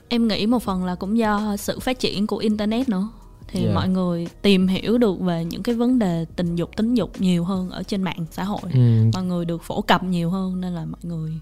Em 0.08 0.28
nghĩ 0.28 0.46
một 0.46 0.62
phần 0.62 0.84
là 0.84 0.94
cũng 0.94 1.18
do 1.18 1.56
sự 1.58 1.80
phát 1.80 1.98
triển 2.00 2.26
của 2.26 2.36
internet 2.36 2.88
nữa. 2.88 3.08
Thì 3.48 3.62
Yeah. 3.62 3.74
mọi 3.74 3.88
người 3.88 4.28
tìm 4.42 4.68
hiểu 4.68 4.98
được 4.98 5.20
về 5.20 5.44
những 5.44 5.62
cái 5.62 5.74
vấn 5.74 5.98
đề 5.98 6.24
tình 6.36 6.56
dục 6.56 6.70
tính 6.76 6.94
dục 6.94 7.10
nhiều 7.18 7.44
hơn 7.44 7.70
ở 7.70 7.82
trên 7.82 8.02
mạng 8.02 8.26
xã 8.30 8.44
hội. 8.44 8.60
Ừ, 8.72 9.10
mọi 9.14 9.22
người 9.22 9.44
được 9.44 9.62
phổ 9.62 9.80
cập 9.80 10.04
nhiều 10.04 10.30
hơn 10.30 10.60
nên 10.60 10.72
là 10.72 10.84
mọi 10.84 11.00
người 11.02 11.32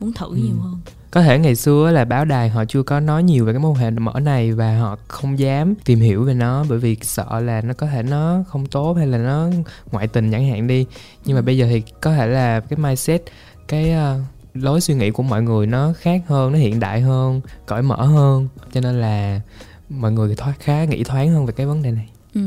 muốn 0.00 0.12
thử 0.12 0.30
nhiều 0.30 0.56
hơn 0.60 0.80
có 1.10 1.22
thể 1.22 1.38
ngày 1.38 1.54
xưa 1.54 1.90
là 1.90 2.04
báo 2.04 2.24
đài 2.24 2.48
họ 2.48 2.64
chưa 2.64 2.82
có 2.82 3.00
nói 3.00 3.22
nhiều 3.22 3.44
về 3.44 3.52
cái 3.52 3.60
mối 3.60 3.70
quan 3.70 3.80
hệ 3.80 3.90
mở 3.90 4.20
này 4.20 4.52
và 4.52 4.78
họ 4.78 4.96
không 5.08 5.38
dám 5.38 5.74
tìm 5.84 6.00
hiểu 6.00 6.24
về 6.24 6.34
nó 6.34 6.64
bởi 6.68 6.78
vì 6.78 6.96
sợ 7.02 7.40
là 7.40 7.60
nó 7.60 7.74
có 7.74 7.86
thể 7.86 8.02
nó 8.02 8.44
không 8.48 8.66
tốt 8.66 8.94
hay 8.94 9.06
là 9.06 9.18
nó 9.18 9.48
ngoại 9.92 10.08
tình 10.08 10.30
chẳng 10.30 10.48
hạn 10.48 10.66
đi. 10.66 10.86
Nhưng 11.24 11.36
mà 11.36 11.42
bây 11.42 11.58
giờ 11.58 11.66
thì 11.70 11.82
có 12.00 12.12
thể 12.12 12.26
là 12.26 12.60
cái 12.60 12.78
mindset 12.78 13.22
cái 13.68 13.92
ờ, 13.92 14.20
lối 14.54 14.80
suy 14.80 14.94
nghĩ 14.94 15.10
của 15.10 15.22
mọi 15.22 15.42
người 15.42 15.66
nó 15.66 15.92
khác 15.98 16.22
hơn 16.26 16.52
nó 16.52 16.58
hiện 16.58 16.80
đại 16.80 17.00
hơn 17.00 17.40
cởi 17.66 17.82
mở 17.82 18.06
hơn. 18.06 18.48
Cho 18.72 18.80
nên 18.80 19.00
là 19.00 19.40
mọi 19.88 20.12
người 20.12 20.36
thoát 20.36 20.54
khá 20.60 20.84
nghĩ 20.84 21.04
thoáng 21.04 21.30
hơn 21.30 21.46
về 21.46 21.52
cái 21.56 21.66
vấn 21.66 21.82
đề 21.82 21.90
này. 21.90 22.08
Ừ. 22.34 22.40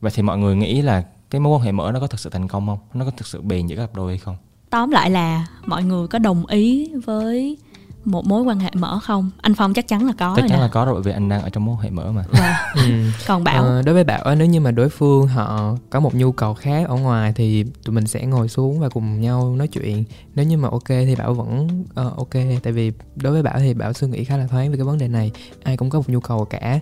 vậy 0.00 0.12
thì 0.14 0.22
mọi 0.22 0.38
người 0.38 0.56
nghĩ 0.56 0.82
là 0.82 1.02
cái 1.30 1.40
mối 1.40 1.56
quan 1.56 1.62
hệ 1.62 1.72
mở 1.72 1.90
nó 1.94 2.00
có 2.00 2.06
thực 2.06 2.20
sự 2.20 2.30
thành 2.30 2.48
công 2.48 2.66
không? 2.66 2.78
Nó 2.94 3.04
có 3.04 3.10
thực 3.10 3.26
sự 3.26 3.40
bền 3.40 3.66
giữa 3.66 3.76
các 3.76 3.82
cặp 3.82 3.94
đôi 3.94 4.12
hay 4.12 4.18
không? 4.18 4.36
Tóm 4.70 4.90
lại 4.90 5.10
là 5.10 5.46
mọi 5.66 5.84
người 5.84 6.08
có 6.08 6.18
đồng 6.18 6.46
ý 6.46 6.90
với 7.04 7.58
một 8.04 8.26
mối 8.26 8.42
quan 8.42 8.58
hệ 8.58 8.70
mở 8.74 8.98
không? 9.02 9.30
Anh 9.40 9.54
phong 9.54 9.74
chắc 9.74 9.88
chắn 9.88 10.06
là 10.06 10.12
có 10.18 10.32
chắc 10.36 10.42
rồi 10.42 10.48
chắn 10.48 10.58
nè. 10.58 10.62
là 10.62 10.68
có 10.68 10.84
rồi 10.84 10.94
bởi 10.94 11.02
vì 11.02 11.12
anh 11.12 11.28
đang 11.28 11.42
ở 11.42 11.50
trong 11.50 11.64
mối 11.64 11.74
quan 11.74 11.82
hệ 11.82 11.90
mở 11.90 12.12
mà. 12.12 12.24
Và 12.30 12.72
ừ. 12.74 12.82
còn 13.26 13.44
bảo? 13.44 13.64
Ờ, 13.64 13.82
đối 13.82 13.94
với 13.94 14.04
bảo 14.04 14.22
á, 14.22 14.34
nếu 14.34 14.46
như 14.46 14.60
mà 14.60 14.70
đối 14.70 14.88
phương 14.88 15.26
họ 15.26 15.76
có 15.90 16.00
một 16.00 16.14
nhu 16.14 16.32
cầu 16.32 16.54
khác 16.54 16.88
ở 16.88 16.96
ngoài 16.96 17.32
thì 17.36 17.64
tụi 17.84 17.94
mình 17.94 18.06
sẽ 18.06 18.26
ngồi 18.26 18.48
xuống 18.48 18.80
và 18.80 18.88
cùng 18.88 19.20
nhau 19.20 19.56
nói 19.56 19.68
chuyện. 19.68 20.04
Nếu 20.34 20.46
như 20.46 20.56
mà 20.56 20.68
ok 20.68 20.88
thì 20.88 21.14
bảo 21.18 21.34
vẫn 21.34 21.68
ờ, 21.94 22.12
ok. 22.16 22.34
Tại 22.62 22.72
vì 22.72 22.92
đối 23.16 23.32
với 23.32 23.42
bảo 23.42 23.58
thì 23.58 23.74
bảo 23.74 23.92
suy 23.92 24.08
nghĩ 24.08 24.24
khá 24.24 24.36
là 24.36 24.46
thoáng 24.46 24.70
về 24.70 24.76
cái 24.76 24.84
vấn 24.84 24.98
đề 24.98 25.08
này. 25.08 25.32
Ai 25.62 25.76
cũng 25.76 25.90
có 25.90 25.98
một 25.98 26.08
nhu 26.08 26.20
cầu 26.20 26.44
cả. 26.44 26.80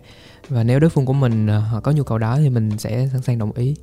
Và 0.49 0.65
nếu 0.65 0.81
đối 0.81 0.91
phương 0.91 1.07
của 1.07 1.13
mình 1.13 1.47
ờ, 1.47 1.59
họ 1.59 1.81
có 1.81 1.93
nhu 1.93 2.03
cầu 2.03 2.19
đó 2.19 2.37
thì 2.39 2.51
mình 2.51 2.79
sẽ 2.79 3.09
sẵn 3.13 3.23
sàng 3.23 3.39
đồng 3.39 3.53
ý 3.53 3.75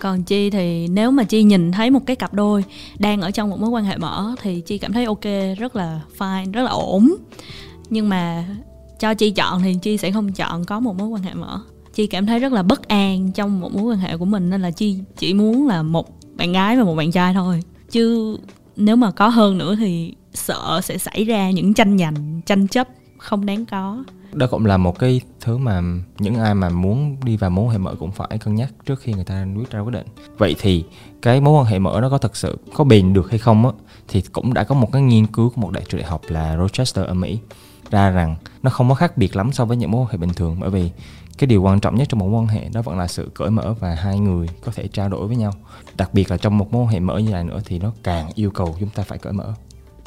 còn 0.00 0.22
chi 0.22 0.50
thì 0.50 0.88
nếu 0.88 1.10
mà 1.10 1.24
chi 1.24 1.42
nhìn 1.42 1.72
thấy 1.72 1.90
một 1.90 2.00
cái 2.06 2.16
cặp 2.16 2.34
đôi 2.34 2.64
đang 2.98 3.20
ở 3.20 3.30
trong 3.30 3.50
một 3.50 3.60
mối 3.60 3.70
quan 3.70 3.84
hệ 3.84 3.96
mở 3.96 4.34
thì 4.42 4.60
chi 4.60 4.78
cảm 4.78 4.92
thấy 4.92 5.04
ok, 5.04 5.24
rất 5.58 5.76
là 5.76 6.00
fine, 6.18 6.52
rất 6.52 6.62
là 6.62 6.70
ổn. 6.70 7.14
Nhưng 7.90 8.08
mà 8.08 8.44
cho 8.98 9.14
chi 9.14 9.30
chọn 9.30 9.62
thì 9.62 9.74
chi 9.82 9.98
sẽ 9.98 10.10
không 10.10 10.32
chọn 10.32 10.64
có 10.64 10.80
một 10.80 10.96
mối 10.96 11.08
quan 11.08 11.22
hệ 11.22 11.34
mở. 11.34 11.60
Chi 11.94 12.06
cảm 12.06 12.26
thấy 12.26 12.38
rất 12.38 12.52
là 12.52 12.62
bất 12.62 12.88
an 12.88 13.32
trong 13.32 13.60
một 13.60 13.74
mối 13.74 13.82
quan 13.82 13.98
hệ 13.98 14.16
của 14.16 14.24
mình, 14.24 14.50
nên 14.50 14.62
là 14.62 14.70
chi 14.70 14.98
chỉ 15.16 15.34
muốn 15.34 15.66
là 15.66 15.82
một 15.82 16.08
bạn 16.36 16.52
gái 16.52 16.76
và 16.76 16.84
một 16.84 16.94
bạn 16.94 17.12
trai 17.12 17.34
thôi. 17.34 17.62
Chứ 17.90 18.36
nếu 18.76 18.96
mà 18.96 19.10
có 19.10 19.28
hơn 19.28 19.58
nữa 19.58 19.74
thì 19.78 20.14
sợ 20.34 20.80
sẽ 20.84 20.98
xảy 20.98 21.24
ra 21.24 21.50
những 21.50 21.74
tranh 21.74 21.98
giành, 21.98 22.40
tranh 22.46 22.68
chấp 22.68 22.88
không 23.18 23.46
đáng 23.46 23.66
có 23.66 24.04
đó 24.32 24.46
cũng 24.46 24.66
là 24.66 24.76
một 24.76 24.98
cái 24.98 25.20
thứ 25.40 25.56
mà 25.56 25.82
những 26.18 26.34
ai 26.34 26.54
mà 26.54 26.68
muốn 26.68 27.16
đi 27.24 27.36
vào 27.36 27.50
mối 27.50 27.64
quan 27.64 27.72
hệ 27.72 27.78
mở 27.78 27.94
cũng 27.98 28.12
phải 28.12 28.38
cân 28.44 28.54
nhắc 28.54 28.72
trước 28.86 29.00
khi 29.00 29.12
người 29.12 29.24
ta 29.24 29.46
quyết 29.56 29.70
ra 29.70 29.80
quyết 29.80 29.92
định. 29.92 30.06
Vậy 30.38 30.56
thì 30.58 30.84
cái 31.22 31.40
mối 31.40 31.60
quan 31.60 31.66
hệ 31.66 31.78
mở 31.78 31.98
nó 32.02 32.10
có 32.10 32.18
thật 32.18 32.36
sự 32.36 32.58
có 32.74 32.84
bền 32.84 33.12
được 33.12 33.30
hay 33.30 33.38
không 33.38 33.64
á, 33.66 33.72
thì 34.08 34.20
cũng 34.20 34.54
đã 34.54 34.64
có 34.64 34.74
một 34.74 34.92
cái 34.92 35.02
nghiên 35.02 35.26
cứu 35.26 35.50
của 35.50 35.60
một 35.60 35.70
đại 35.70 35.84
trường 35.88 36.00
đại 36.00 36.10
học 36.10 36.20
là 36.28 36.56
Rochester 36.56 37.06
ở 37.06 37.14
Mỹ, 37.14 37.38
ra 37.90 38.10
rằng 38.10 38.36
nó 38.62 38.70
không 38.70 38.88
có 38.88 38.94
khác 38.94 39.16
biệt 39.16 39.36
lắm 39.36 39.52
so 39.52 39.64
với 39.64 39.76
những 39.76 39.90
mối 39.90 40.00
quan 40.00 40.10
hệ 40.10 40.18
bình 40.18 40.34
thường. 40.34 40.56
Bởi 40.60 40.70
vì 40.70 40.90
cái 41.38 41.46
điều 41.46 41.62
quan 41.62 41.80
trọng 41.80 41.96
nhất 41.96 42.08
trong 42.08 42.20
một 42.20 42.26
mối 42.26 42.40
quan 42.40 42.46
hệ 42.46 42.68
đó 42.68 42.82
vẫn 42.82 42.98
là 42.98 43.06
sự 43.06 43.30
cởi 43.34 43.50
mở 43.50 43.74
và 43.80 43.94
hai 43.94 44.18
người 44.18 44.48
có 44.64 44.72
thể 44.74 44.88
trao 44.88 45.08
đổi 45.08 45.26
với 45.26 45.36
nhau. 45.36 45.52
Đặc 45.96 46.14
biệt 46.14 46.30
là 46.30 46.36
trong 46.36 46.58
một 46.58 46.72
mối 46.72 46.82
quan 46.82 46.92
hệ 46.92 47.00
mở 47.00 47.18
như 47.18 47.30
này 47.30 47.44
nữa 47.44 47.60
thì 47.64 47.78
nó 47.78 47.92
càng 48.02 48.30
yêu 48.34 48.50
cầu 48.50 48.76
chúng 48.80 48.88
ta 48.88 49.02
phải 49.02 49.18
cởi 49.18 49.32
mở. 49.32 49.52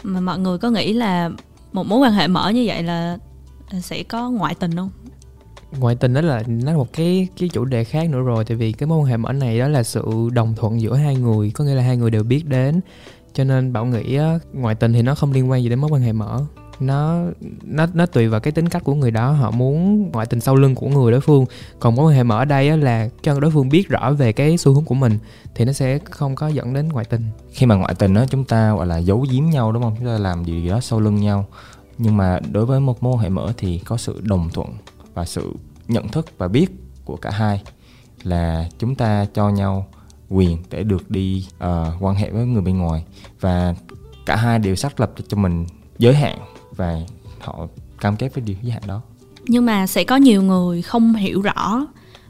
Mà 0.04 0.22
mọi 0.22 0.40
người 0.40 0.58
có 0.58 0.70
nghĩ 0.70 0.94
là 0.94 1.30
một 1.74 1.88
mối 1.88 2.00
quan 2.00 2.14
hệ 2.14 2.28
mở 2.28 2.50
như 2.50 2.64
vậy 2.68 2.84
là 2.84 3.18
sẽ 3.80 4.04
có 4.04 4.30
ngoại 4.30 4.56
tình 4.56 4.76
không? 4.76 4.90
Ngoại 5.80 5.96
tình 5.96 6.14
đó 6.14 6.22
là 6.22 6.44
nó 6.48 6.72
là 6.72 6.78
một 6.78 6.94
cái 6.94 7.28
cái 7.38 7.50
chủ 7.50 7.66
đề 7.66 7.84
khác 7.84 8.10
nữa 8.10 8.22
rồi 8.22 8.46
tại 8.46 8.58
vì 8.58 8.72
cái 8.72 8.88
mối 8.88 9.00
quan 9.00 9.06
hệ 9.06 9.18
mở 9.18 9.34
này 9.34 9.60
đó 9.60 9.68
là 9.68 9.84
sự 9.84 10.30
đồng 10.34 10.56
thuận 10.56 10.82
giữa 10.82 10.96
hai 10.96 11.16
người 11.16 11.52
có 11.52 11.64
nghĩa 11.64 11.74
là 11.76 11.84
hai 11.84 11.98
người 11.98 12.12
đều 12.12 12.24
biết 12.24 12.46
đến. 12.48 12.82
Cho 13.34 13.44
nên 13.44 13.74
bảo 13.74 13.86
nghĩ 13.86 14.16
á, 14.16 14.40
ngoại 14.54 14.76
tình 14.76 14.94
thì 14.94 15.02
nó 15.02 15.16
không 15.16 15.32
liên 15.32 15.50
quan 15.50 15.64
gì 15.64 15.70
đến 15.70 15.80
mối 15.80 15.90
quan 15.94 16.02
hệ 16.02 16.14
mở. 16.14 16.40
Nó 16.80 17.22
nó 17.64 17.86
nó 17.94 18.06
tùy 18.06 18.28
vào 18.28 18.40
cái 18.40 18.52
tính 18.52 18.70
cách 18.70 18.84
của 18.84 18.96
người 18.96 19.12
đó 19.12 19.32
họ 19.32 19.52
muốn 19.52 20.02
ngoại 20.12 20.26
tình 20.26 20.40
sau 20.40 20.56
lưng 20.56 20.76
của 20.76 20.88
người 20.88 21.12
đối 21.12 21.22
phương. 21.22 21.46
Còn 21.80 21.96
mối 21.96 22.06
quan 22.06 22.16
hệ 22.16 22.24
mở 22.24 22.38
ở 22.38 22.46
đây 22.46 22.70
á, 22.70 22.76
là 22.76 23.10
cho 23.22 23.40
đối 23.40 23.52
phương 23.52 23.70
biết 23.70 23.90
rõ 23.90 24.12
về 24.12 24.34
cái 24.34 24.58
xu 24.58 24.74
hướng 24.74 24.86
của 24.86 24.96
mình 24.96 25.20
thì 25.56 25.66
nó 25.66 25.72
sẽ 25.72 26.00
không 26.10 26.36
có 26.36 26.48
dẫn 26.48 26.74
đến 26.74 26.90
ngoại 26.90 27.06
tình. 27.06 27.22
Khi 27.52 27.66
mà 27.66 27.76
ngoại 27.76 27.96
tình 27.96 28.14
đó 28.14 28.26
chúng 28.30 28.46
ta 28.46 28.74
gọi 28.76 28.88
là 28.88 28.98
giấu 28.98 29.26
giếm 29.32 29.50
nhau 29.50 29.72
đúng 29.72 29.84
không? 29.84 29.96
Chúng 29.98 30.08
ta 30.08 30.18
làm 30.18 30.44
gì 30.44 30.70
đó 30.70 30.80
sau 30.80 31.00
lưng 31.00 31.16
nhau 31.16 31.46
nhưng 32.04 32.18
mà 32.18 32.40
đối 32.52 32.66
với 32.66 32.80
một 32.80 33.04
mối 33.04 33.14
quan 33.14 33.20
hệ 33.20 33.30
mở 33.30 33.54
thì 33.58 33.80
có 33.80 33.98
sự 33.98 34.22
đồng 34.24 34.50
thuận 34.54 34.70
và 35.14 35.26
sự 35.26 35.54
nhận 35.88 36.08
thức 36.08 36.26
và 36.38 36.48
biết 36.48 36.68
của 37.06 37.16
cả 37.16 37.30
hai 37.30 37.62
là 38.24 38.70
chúng 38.80 38.96
ta 38.96 39.26
cho 39.34 39.50
nhau 39.50 39.88
quyền 40.30 40.58
để 40.70 40.84
được 40.84 41.12
đi 41.12 41.46
uh, 41.56 41.94
quan 42.00 42.16
hệ 42.16 42.30
với 42.30 42.46
người 42.46 42.62
bên 42.62 42.78
ngoài. 42.78 43.04
Và 43.40 43.76
cả 44.26 44.36
hai 44.36 44.60
đều 44.60 44.76
xác 44.76 45.00
lập 45.00 45.14
cho 45.28 45.38
mình 45.38 45.66
giới 45.98 46.14
hạn 46.14 46.40
và 46.76 47.00
họ 47.40 47.68
cam 48.00 48.16
kết 48.16 48.34
với 48.34 48.44
điều 48.44 48.56
giới 48.62 48.72
hạn 48.72 48.84
đó. 48.88 49.02
Nhưng 49.48 49.66
mà 49.66 49.88
sẽ 49.88 50.04
có 50.04 50.16
nhiều 50.16 50.44
người 50.44 50.82
không 50.82 51.14
hiểu 51.14 51.42
rõ 51.42 51.88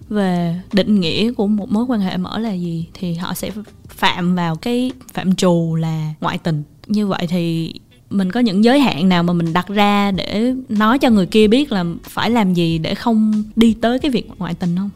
về 0.09 0.59
định 0.73 0.99
nghĩa 0.99 1.33
của 1.33 1.47
một 1.47 1.69
mối 1.69 1.85
quan 1.87 1.99
hệ 1.99 2.17
mở 2.17 2.39
là 2.39 2.51
gì 2.51 2.87
thì 2.93 3.13
họ 3.13 3.33
sẽ 3.33 3.51
phạm 3.87 4.35
vào 4.35 4.55
cái 4.55 4.91
phạm 5.13 5.35
trù 5.35 5.75
là 5.75 6.13
ngoại 6.21 6.37
tình. 6.37 6.63
Như 6.87 7.07
vậy 7.07 7.27
thì 7.29 7.73
mình 8.11 8.31
có 8.31 8.39
những 8.39 8.63
giới 8.63 8.79
hạn 8.79 9.09
nào 9.09 9.23
mà 9.23 9.33
mình 9.33 9.53
đặt 9.53 9.67
ra 9.67 10.11
để 10.11 10.53
nói 10.69 10.99
cho 10.99 11.09
người 11.09 11.25
kia 11.25 11.47
biết 11.47 11.71
là 11.71 11.85
phải 12.03 12.29
làm 12.29 12.53
gì 12.53 12.77
để 12.77 12.95
không 12.95 13.43
đi 13.55 13.75
tới 13.81 13.99
cái 13.99 14.11
việc 14.11 14.29
ngoại 14.37 14.53
tình 14.53 14.75
không? 14.77 14.89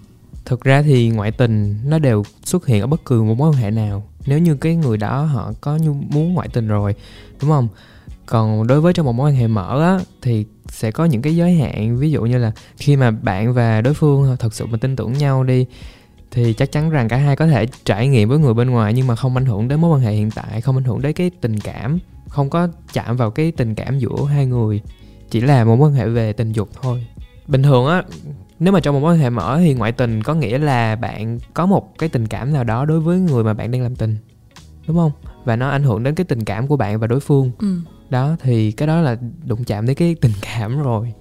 Thực 0.45 0.63
ra 0.63 0.81
thì 0.81 1.09
ngoại 1.09 1.31
tình 1.31 1.75
nó 1.85 1.99
đều 1.99 2.23
xuất 2.43 2.67
hiện 2.67 2.81
ở 2.81 2.87
bất 2.87 3.05
cứ 3.05 3.23
một 3.23 3.37
mối 3.37 3.49
quan 3.49 3.57
hệ 3.57 3.71
nào. 3.71 4.03
Nếu 4.25 4.39
như 4.39 4.55
cái 4.55 4.75
người 4.75 4.97
đó 4.97 5.21
họ 5.21 5.53
có 5.61 5.75
như 5.75 5.93
muốn 5.93 6.33
ngoại 6.33 6.47
tình 6.53 6.67
rồi, 6.67 6.95
đúng 7.41 7.49
không? 7.49 7.67
Còn 8.25 8.67
đối 8.67 8.81
với 8.81 8.93
trong 8.93 9.05
một 9.05 9.13
mối 9.13 9.29
quan 9.31 9.35
hệ 9.35 9.47
mở 9.47 9.81
á, 9.81 9.99
thì 10.21 10.45
sẽ 10.67 10.91
có 10.91 11.05
những 11.05 11.21
cái 11.21 11.35
giới 11.35 11.53
hạn. 11.53 11.97
Ví 11.97 12.11
dụ 12.11 12.21
như 12.21 12.37
là 12.37 12.51
khi 12.77 12.95
mà 12.95 13.11
bạn 13.11 13.53
và 13.53 13.81
đối 13.81 13.93
phương 13.93 14.35
thật 14.39 14.53
sự 14.53 14.65
mà 14.65 14.77
tin 14.77 14.95
tưởng 14.95 15.13
nhau 15.13 15.43
đi 15.43 15.65
thì 16.35 16.53
chắc 16.53 16.71
chắn 16.71 16.89
rằng 16.89 17.07
cả 17.07 17.17
hai 17.17 17.35
có 17.35 17.47
thể 17.47 17.65
trải 17.85 18.07
nghiệm 18.07 18.29
với 18.29 18.39
người 18.39 18.53
bên 18.53 18.69
ngoài 18.69 18.93
nhưng 18.93 19.07
mà 19.07 19.15
không 19.15 19.37
ảnh 19.37 19.45
hưởng 19.45 19.67
đến 19.67 19.81
mối 19.81 19.91
quan 19.91 20.01
hệ 20.01 20.11
hiện 20.13 20.31
tại 20.31 20.61
không 20.61 20.77
ảnh 20.77 20.83
hưởng 20.83 21.01
đến 21.01 21.13
cái 21.13 21.31
tình 21.41 21.59
cảm 21.59 21.99
không 22.29 22.49
có 22.49 22.67
chạm 22.93 23.17
vào 23.17 23.31
cái 23.31 23.51
tình 23.51 23.75
cảm 23.75 23.99
giữa 23.99 24.25
hai 24.29 24.45
người 24.45 24.81
chỉ 25.29 25.41
là 25.41 25.65
một 25.65 25.75
mối 25.75 25.89
quan 25.89 25.93
hệ 25.93 26.07
về 26.07 26.33
tình 26.33 26.51
dục 26.51 26.69
thôi. 26.81 27.07
Bình 27.47 27.63
thường 27.63 27.85
á 27.85 28.03
nếu 28.59 28.73
mà 28.73 28.79
trong 28.79 28.95
một 28.95 29.01
mối 29.01 29.13
quan 29.13 29.19
hệ 29.19 29.29
mở 29.29 29.57
thì 29.59 29.73
ngoại 29.73 29.91
tình 29.91 30.23
có 30.23 30.33
nghĩa 30.33 30.57
là 30.57 30.95
bạn 30.95 31.39
có 31.53 31.65
một 31.65 31.97
cái 31.97 32.09
tình 32.09 32.27
cảm 32.27 32.53
nào 32.53 32.63
đó 32.63 32.85
đối 32.85 32.99
với 32.99 33.19
người 33.19 33.43
mà 33.43 33.53
bạn 33.53 33.71
đang 33.71 33.81
làm 33.81 33.95
tình 33.95 34.17
đúng 34.87 34.97
không? 34.97 35.11
Và 35.43 35.55
nó 35.55 35.69
ảnh 35.69 35.83
hưởng 35.83 36.03
đến 36.03 36.15
cái 36.15 36.25
tình 36.25 36.45
cảm 36.45 36.67
của 36.67 36.77
bạn 36.77 36.99
và 36.99 37.07
đối 37.07 37.19
phương. 37.19 37.51
Ừ. 37.59 37.77
đó 38.09 38.35
thì 38.41 38.71
cái 38.71 38.87
đó 38.87 39.01
là 39.01 39.17
đụng 39.45 39.63
chạm 39.63 39.85
đến 39.85 39.95
cái 39.95 40.15
tình 40.21 40.31
cảm 40.41 40.83
rồi. 40.83 41.13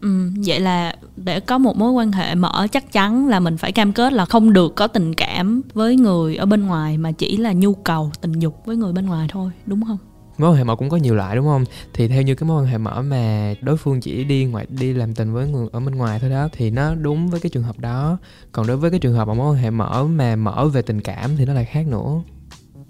Ừ, 0.00 0.30
vậy 0.46 0.60
là 0.60 0.96
để 1.24 1.40
có 1.40 1.58
một 1.58 1.76
mối 1.76 1.92
quan 1.92 2.12
hệ 2.12 2.34
mở 2.34 2.66
chắc 2.72 2.92
chắn 2.92 3.28
là 3.28 3.40
mình 3.40 3.56
phải 3.56 3.72
cam 3.72 3.92
kết 3.92 4.12
là 4.12 4.24
không 4.24 4.52
được 4.52 4.74
có 4.76 4.86
tình 4.86 5.14
cảm 5.14 5.62
với 5.74 5.96
người 5.96 6.36
ở 6.36 6.46
bên 6.46 6.66
ngoài, 6.66 6.98
mà 6.98 7.12
chỉ 7.12 7.36
là 7.36 7.52
nhu 7.52 7.74
cầu, 7.74 8.10
tình 8.20 8.32
dục 8.32 8.62
với 8.66 8.76
người 8.76 8.92
bên 8.92 9.06
ngoài 9.06 9.28
thôi, 9.30 9.50
đúng 9.66 9.84
không? 9.86 9.98
Mối 10.38 10.50
quan 10.50 10.56
hệ 10.56 10.64
mở 10.64 10.76
cũng 10.76 10.88
có 10.88 10.96
nhiều 10.96 11.14
loại, 11.14 11.36
đúng 11.36 11.46
không? 11.46 11.64
Thì 11.94 12.08
theo 12.08 12.22
như 12.22 12.34
cái 12.34 12.48
mối 12.48 12.62
quan 12.62 12.66
hệ 12.70 12.78
mở 12.78 13.02
mà 13.02 13.54
đối 13.60 13.76
phương 13.76 14.00
chỉ 14.00 14.24
đi 14.24 14.44
ngoài, 14.44 14.66
đi 14.68 14.92
làm 14.92 15.14
tình 15.14 15.32
với 15.32 15.48
người 15.48 15.68
ở 15.72 15.80
bên 15.80 15.94
ngoài 15.94 16.18
thôi 16.20 16.30
đó, 16.30 16.48
thì 16.52 16.70
nó 16.70 16.94
đúng 16.94 17.28
với 17.28 17.40
cái 17.40 17.50
trường 17.50 17.62
hợp 17.62 17.78
đó. 17.78 18.18
Còn 18.52 18.66
đối 18.66 18.76
với 18.76 18.90
cái 18.90 19.00
trường 19.00 19.14
hợp 19.14 19.28
mà 19.28 19.34
mối 19.34 19.54
quan 19.54 19.62
hệ 19.62 19.70
mở 19.70 20.04
mà 20.04 20.36
mở 20.36 20.68
về 20.72 20.82
tình 20.82 21.00
cảm 21.00 21.36
thì 21.36 21.44
nó 21.44 21.52
lại 21.52 21.64
khác 21.64 21.86
nữa 21.86 22.22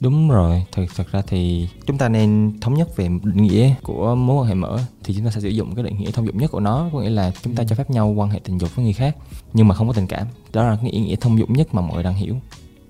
đúng 0.02 0.30
rồi 0.30 0.64
thật 0.72 0.82
thật 0.96 1.12
ra 1.12 1.22
thì 1.26 1.68
chúng 1.86 1.98
ta 1.98 2.08
nên 2.08 2.52
thống 2.60 2.74
nhất 2.74 2.96
về 2.96 3.08
định 3.08 3.42
nghĩa 3.42 3.74
của 3.82 4.14
mối 4.14 4.36
quan 4.36 4.48
hệ 4.48 4.54
mở 4.54 4.78
thì 5.04 5.14
chúng 5.14 5.24
ta 5.24 5.30
sẽ 5.30 5.40
sử 5.40 5.48
dụng 5.48 5.74
cái 5.74 5.84
định 5.84 5.98
nghĩa 5.98 6.10
thông 6.10 6.26
dụng 6.26 6.38
nhất 6.38 6.50
của 6.50 6.60
nó 6.60 6.90
có 6.92 7.00
nghĩa 7.00 7.10
là 7.10 7.32
chúng 7.42 7.54
ta 7.54 7.64
cho 7.68 7.76
phép 7.76 7.90
nhau 7.90 8.08
quan 8.08 8.30
hệ 8.30 8.40
tình 8.44 8.58
dục 8.58 8.76
với 8.76 8.84
người 8.84 8.92
khác 8.92 9.16
nhưng 9.52 9.68
mà 9.68 9.74
không 9.74 9.86
có 9.88 9.92
tình 9.92 10.06
cảm. 10.06 10.26
Đó 10.52 10.62
là 10.64 10.76
cái 10.82 10.90
ý 10.90 11.00
nghĩa 11.00 11.16
thông 11.16 11.38
dụng 11.38 11.52
nhất 11.52 11.74
mà 11.74 11.82
mọi 11.82 11.94
người 11.94 12.02
đang 12.02 12.14
hiểu. 12.14 12.36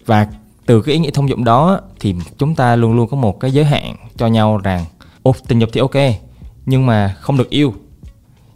Và 0.06 0.28
từ 0.66 0.82
cái 0.82 0.92
ý 0.92 0.98
nghĩa 0.98 1.10
thông 1.10 1.28
dụng 1.28 1.44
đó 1.44 1.80
thì 2.00 2.14
chúng 2.38 2.54
ta 2.54 2.76
luôn 2.76 2.92
luôn 2.92 3.08
có 3.08 3.16
một 3.16 3.40
cái 3.40 3.50
giới 3.50 3.64
hạn 3.64 3.96
cho 4.16 4.26
nhau 4.26 4.58
rằng 4.58 4.84
ô 5.22 5.34
tình 5.48 5.58
dục 5.58 5.70
thì 5.72 5.80
ok 5.80 5.96
nhưng 6.66 6.86
mà 6.86 7.16
không 7.20 7.36
được 7.36 7.50
yêu 7.50 7.74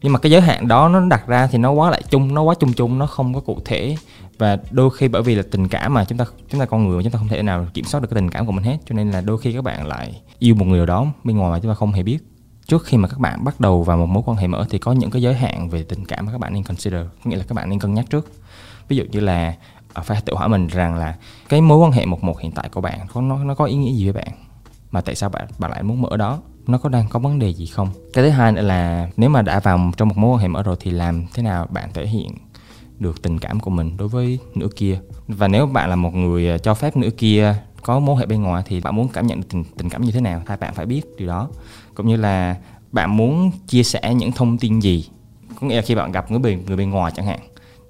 nhưng 0.07 0.13
mà 0.13 0.19
cái 0.19 0.33
giới 0.33 0.41
hạn 0.41 0.69
đó 0.69 0.89
nó 0.89 1.01
đặt 1.01 1.27
ra 1.27 1.47
thì 1.47 1.59
nó 1.59 1.71
quá 1.71 1.91
lại 1.91 2.03
chung, 2.11 2.35
nó 2.35 2.43
quá 2.43 2.55
chung 2.61 2.73
chung, 2.73 2.99
nó 2.99 3.07
không 3.07 3.35
có 3.35 3.41
cụ 3.41 3.59
thể. 3.65 3.97
Và 4.39 4.59
đôi 4.71 4.91
khi 4.91 5.09
bởi 5.09 5.23
vì 5.23 5.35
là 5.35 5.43
tình 5.51 5.69
cảm 5.69 5.95
mà 5.95 6.05
chúng 6.05 6.19
ta 6.19 6.25
chúng 6.51 6.61
ta 6.61 6.67
con 6.67 6.89
người 6.89 7.03
chúng 7.03 7.13
ta 7.13 7.19
không 7.19 7.29
thể 7.29 7.43
nào 7.43 7.67
kiểm 7.75 7.85
soát 7.85 8.01
được 8.01 8.09
cái 8.11 8.15
tình 8.15 8.31
cảm 8.31 8.47
của 8.47 8.53
mình 8.53 8.65
hết. 8.65 8.79
Cho 8.87 8.95
nên 8.95 9.11
là 9.11 9.21
đôi 9.21 9.39
khi 9.39 9.53
các 9.53 9.65
bạn 9.65 9.87
lại 9.87 10.21
yêu 10.39 10.55
một 10.55 10.65
người 10.65 10.79
nào 10.79 10.87
đó 10.87 11.07
bên 11.25 11.37
ngoài 11.37 11.51
mà 11.51 11.59
chúng 11.61 11.71
ta 11.71 11.75
không 11.75 11.93
hề 11.93 12.03
biết. 12.03 12.19
Trước 12.67 12.85
khi 12.85 12.97
mà 12.97 13.09
các 13.09 13.19
bạn 13.19 13.45
bắt 13.45 13.61
đầu 13.61 13.83
vào 13.83 13.97
một 13.97 14.07
mối 14.07 14.23
quan 14.27 14.37
hệ 14.37 14.47
mở 14.47 14.67
thì 14.71 14.79
có 14.79 14.93
những 14.93 15.11
cái 15.11 15.23
giới 15.23 15.35
hạn 15.35 15.69
về 15.69 15.83
tình 15.83 16.05
cảm 16.05 16.27
mà 16.27 16.33
các 16.33 16.39
bạn 16.39 16.55
nên 16.55 16.63
consider. 16.63 17.07
Có 17.25 17.31
nghĩa 17.31 17.37
là 17.37 17.45
các 17.49 17.55
bạn 17.55 17.71
nên 17.71 17.79
cân 17.79 17.95
nhắc 17.95 18.11
trước. 18.11 18.31
Ví 18.89 18.97
dụ 18.97 19.05
như 19.11 19.21
là 19.21 19.55
à, 19.95 20.03
phải 20.03 20.21
tự 20.25 20.35
hỏi 20.35 20.49
mình 20.49 20.67
rằng 20.67 20.95
là 20.95 21.17
cái 21.49 21.61
mối 21.61 21.79
quan 21.79 21.93
hệ 21.93 22.07
một 22.07 22.25
một 22.25 22.41
hiện 22.41 22.53
tại 22.53 22.69
của 22.69 22.81
bạn 22.81 22.99
có 23.13 23.21
nó 23.21 23.45
nó 23.45 23.55
có 23.55 23.65
ý 23.65 23.75
nghĩa 23.75 23.93
gì 23.93 24.05
với 24.05 24.23
bạn? 24.23 24.33
Mà 24.91 25.01
tại 25.01 25.15
sao 25.15 25.31
bạn 25.31 25.47
bạn 25.59 25.71
lại 25.71 25.83
muốn 25.83 26.03
mở 26.03 26.17
đó? 26.17 26.39
Nó 26.67 26.79
có 26.79 26.89
đang 26.89 27.09
có 27.09 27.19
vấn 27.19 27.39
đề 27.39 27.53
gì 27.53 27.67
không? 27.67 27.89
Cái 28.13 28.25
thứ 28.25 28.31
hai 28.31 28.53
nữa 28.53 28.63
là 28.63 29.09
nếu 29.17 29.31
mà 29.31 29.43
đã 29.43 29.61
vào 29.61 29.93
trong 29.97 30.09
một 30.09 30.19
mối 30.19 30.31
quan 30.31 30.43
hệ 30.43 30.49
mở 30.49 30.63
rồi 30.63 30.77
thì 30.81 30.91
làm 30.91 31.27
thế 31.35 31.43
nào 31.43 31.67
bạn 31.71 31.89
thể 31.95 32.07
hiện 32.07 32.31
được 32.99 33.23
tình 33.23 33.39
cảm 33.39 33.61
của 33.61 33.71
mình 33.71 33.97
đối 33.97 34.09
với 34.09 34.39
nửa 34.55 34.69
kia? 34.77 35.01
Và 35.29 35.49
nếu 35.49 35.67
bạn 35.67 35.91
là 35.91 35.97
một 35.97 36.15
người 36.15 36.51
à, 36.51 36.59
cho 36.59 36.75
phép 36.75 36.97
nửa 36.97 37.11
kia 37.11 37.55
có 37.83 37.99
mối 37.99 38.17
hệ 38.21 38.27
bên 38.27 38.43
ngoài 38.43 38.63
thì 38.67 38.81
bạn 38.81 38.97
muốn 38.97 39.09
cảm 39.09 39.27
nhận 39.27 39.41
được 39.41 39.47
tình, 39.49 39.65
tình 39.79 39.89
cảm 39.89 40.03
như 40.03 40.13
thế 40.13 40.21
nào? 40.21 40.43
Hai 40.47 40.57
bạn 40.57 40.75
phải 40.75 40.87
biết 40.87 41.03
điều 41.19 41.29
đó. 41.29 41.49
Cũng 41.95 42.09
như 42.09 42.17
là 42.17 42.57
bạn 42.93 43.17
muốn 43.17 43.51
chia 43.67 43.83
sẻ 43.83 44.15
những 44.15 44.33
thông 44.33 44.59
tin 44.59 44.81
gì? 44.81 45.09
Có 45.61 45.67
nghĩa 45.67 45.77
là 45.77 45.83
khi 45.83 45.95
bạn 45.95 46.13
gặp 46.13 46.31
người 46.31 46.41
bên 46.41 46.65
người 46.67 46.77
bên 46.77 46.91
ngoài 46.91 47.13
chẳng 47.17 47.27
hạn 47.27 47.41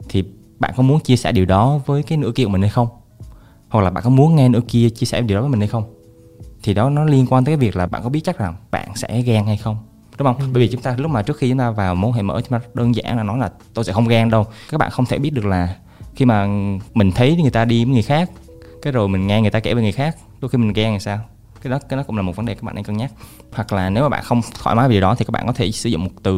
thì 0.09 0.25
bạn 0.59 0.73
có 0.76 0.83
muốn 0.83 1.00
chia 1.00 1.16
sẻ 1.16 1.33
điều 1.33 1.45
đó 1.45 1.80
với 1.87 2.02
cái 2.02 2.18
nửa 2.18 2.33
kia 2.35 2.45
của 2.45 2.50
mình 2.50 2.62
hay 2.62 2.71
không? 2.71 2.88
Hoặc 3.68 3.80
là 3.80 3.90
bạn 3.90 4.04
có 4.04 4.11
muốn 4.11 4.37
nghe 4.37 4.49
nửa 4.49 4.61
kia 4.68 4.90
chia 4.90 5.06
sẻ 5.06 5.21
điều 5.21 5.37
đó 5.37 5.42
với 5.42 5.50
mình 5.50 5.61
hay 5.61 5.68
không? 5.68 5.96
Thì 6.66 6.75
đó 6.75 6.90
nó 6.90 7.04
liên 7.04 7.26
quan 7.30 7.44
tới 7.44 7.52
cái 7.52 7.56
việc 7.56 7.76
là 7.76 7.87
bạn 7.87 8.02
có 8.02 8.08
biết 8.08 8.20
chắc 8.25 8.38
rằng 8.38 8.54
bạn 8.70 8.88
sẽ 8.94 9.23
ghen 9.23 9.46
hay 9.46 9.56
không 9.56 9.76
đúng 10.18 10.26
không? 10.26 10.38
Ừ. 10.38 10.46
Bởi 10.52 10.62
vì 10.62 10.68
chúng 10.73 10.82
ta 10.82 10.94
lúc 10.99 11.11
mà 11.11 11.23
trước 11.23 11.37
khi 11.37 11.49
chúng 11.49 11.58
ta 11.58 11.70
vào 11.70 11.94
mối 11.94 12.12
hệ 12.14 12.23
mở 12.23 12.40
chúng 12.40 12.61
ta 12.61 12.66
đơn 12.75 12.94
giản 12.94 13.16
là 13.16 13.23
nói 13.23 13.38
là 13.38 13.50
tôi 13.75 13.85
sẽ 13.85 13.92
không 13.92 14.08
ghen 14.08 14.30
đâu. 14.30 14.46
Các 14.70 14.78
bạn 14.78 14.90
không 14.90 15.06
thể 15.06 15.18
biết 15.18 15.30
được 15.32 15.44
là 15.46 15.76
khi 16.14 16.25
mà 16.25 16.46
mình 16.94 17.12
thấy 17.12 17.37
người 17.37 17.50
ta 17.50 17.64
đi 17.64 17.85
với 17.85 17.94
người 17.94 18.02
khác, 18.02 18.30
cái 18.82 18.92
rồi 18.92 19.08
mình 19.08 19.26
nghe 19.26 19.40
người 19.40 19.50
ta 19.50 19.61
kể 19.61 19.75
với 19.75 19.82
người 19.82 19.92
khác, 19.92 20.16
đôi 20.40 20.49
khi 20.49 20.58
mình 20.58 20.73
ghen 20.73 20.92
thì 20.92 20.99
sao? 20.99 21.18
cái 21.62 21.70
đó 21.70 21.78
cái 21.88 21.96
đó 21.96 22.02
cũng 22.02 22.16
là 22.16 22.23
một 22.23 22.37
vấn 22.37 22.46
đề 22.46 22.54
các 22.54 22.62
bạn 22.62 22.75
nên 22.75 22.85
cân 22.85 22.96
nhắc 22.96 23.11
hoặc 23.52 23.73
là 23.73 23.90
nếu 23.90 24.02
mà 24.02 24.08
bạn 24.08 24.25
không 24.25 24.40
thoải 24.62 24.76
mái 24.76 24.88
về 24.88 24.92
điều 24.92 25.00
đó 25.00 25.14
thì 25.14 25.25
các 25.25 25.30
bạn 25.30 25.46
có 25.46 25.52
thể 25.52 25.70
sử 25.70 25.88
dụng 25.88 26.04
một 26.04 26.11
từ 26.23 26.32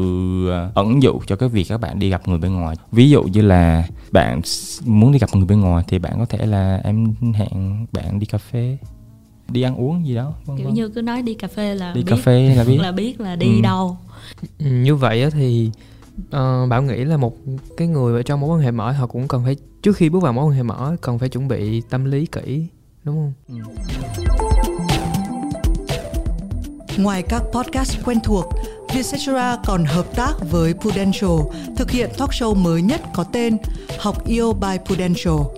ờ, 0.50 0.70
ẩn 0.75 1.02
dụ 1.02 1.20
cho 1.26 1.37
cái 1.37 1.49
việc 1.49 1.64
các 1.68 1.80
bạn 1.80 1.99
đi 1.99 2.08
gặp 2.08 2.28
người 2.28 2.38
bên 2.38 2.54
ngoài 2.54 2.76
ví 2.92 3.11
dụ 3.11 3.23
như 3.23 3.42
là 3.42 3.85
bạn 4.11 4.40
muốn 4.85 5.12
đi 5.12 5.18
gặp 5.18 5.30
người 5.32 5.44
bên 5.44 5.61
ngoài 5.61 5.85
thì 5.88 5.99
bạn 5.99 6.12
có 6.18 6.25
thể 6.25 6.47
là 6.47 6.80
em 6.85 7.14
hẹn 7.35 7.87
bạn 7.92 8.18
đi 8.18 8.26
cà 8.26 8.38
phê 8.38 8.78
đi 9.49 9.62
ăn 9.62 9.76
uống 9.76 10.07
gì 10.07 10.14
đó 10.14 10.33
vâng, 10.45 10.57
kiểu 10.57 10.67
vâng. 10.67 10.75
như 10.75 10.88
cứ 10.88 11.02
nói 11.02 11.23
đi 11.23 11.35
cà 11.35 11.49
phê 11.49 11.75
là 11.75 11.93
đi 11.93 12.02
biết, 12.02 12.11
cà 12.11 12.17
phê 12.17 12.55
là 12.57 12.64
biết 12.64 12.78
là 12.81 12.93
biết 12.93 13.21
là 13.21 13.37
đi 13.37 13.57
ừ. 13.57 13.62
đâu 13.62 13.97
ừ, 14.59 14.67
như 14.67 14.95
vậy 14.95 15.31
thì 15.31 15.71
uh, 16.19 16.69
bảo 16.69 16.83
nghĩ 16.83 17.05
là 17.05 17.17
một 17.17 17.37
cái 17.76 17.88
người 17.88 18.17
ở 18.17 18.23
trong 18.23 18.40
mối 18.40 18.57
quan 18.57 18.61
hệ 18.61 18.71
mở 18.71 18.93
họ 18.93 19.07
cũng 19.07 19.28
cần 19.28 19.45
phải 19.45 19.57
trước 19.83 19.97
khi 19.97 20.09
bước 20.09 20.23
vào 20.23 20.33
mối 20.33 20.45
quan 20.45 20.57
hệ 20.57 20.62
mở 20.62 20.97
cần 21.00 21.19
phải 21.19 21.28
chuẩn 21.28 21.49
bị 21.49 21.81
tâm 21.90 22.05
lý 22.05 22.26
kỹ 22.26 22.67
đúng 23.05 23.17
không 23.17 23.33
ừ. 23.49 23.55
Ngoài 26.99 27.23
các 27.23 27.43
podcast 27.52 27.99
quen 28.05 28.19
thuộc, 28.25 28.45
Vietcetera 28.95 29.57
còn 29.67 29.85
hợp 29.85 30.17
tác 30.17 30.33
với 30.50 30.75
Prudential 30.75 31.31
thực 31.76 31.90
hiện 31.90 32.11
talk 32.19 32.31
show 32.31 32.55
mới 32.55 32.83
nhất 32.83 33.00
có 33.14 33.25
tên 33.25 33.57
Học 33.99 34.26
yêu 34.26 34.52
by 34.52 34.78
Prudential. 34.87 35.58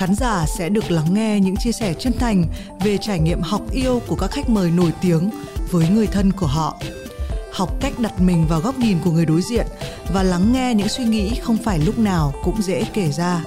Khán 0.00 0.14
giả 0.14 0.46
sẽ 0.46 0.68
được 0.68 0.90
lắng 0.90 1.14
nghe 1.14 1.40
những 1.40 1.56
chia 1.56 1.72
sẻ 1.72 1.94
chân 1.94 2.12
thành 2.18 2.44
về 2.84 2.98
trải 2.98 3.18
nghiệm 3.18 3.40
học 3.40 3.62
yêu 3.72 4.02
của 4.06 4.16
các 4.16 4.30
khách 4.30 4.48
mời 4.48 4.70
nổi 4.70 4.92
tiếng 5.00 5.30
với 5.70 5.88
người 5.88 6.06
thân 6.06 6.32
của 6.32 6.46
họ. 6.46 6.76
Học 7.52 7.80
cách 7.80 7.92
đặt 7.98 8.20
mình 8.20 8.46
vào 8.46 8.60
góc 8.60 8.78
nhìn 8.78 8.98
của 9.04 9.10
người 9.10 9.26
đối 9.26 9.42
diện 9.42 9.66
và 10.14 10.22
lắng 10.22 10.52
nghe 10.52 10.74
những 10.74 10.88
suy 10.88 11.04
nghĩ 11.04 11.34
không 11.42 11.56
phải 11.56 11.78
lúc 11.78 11.98
nào 11.98 12.32
cũng 12.44 12.62
dễ 12.62 12.84
kể 12.92 13.10
ra. 13.12 13.44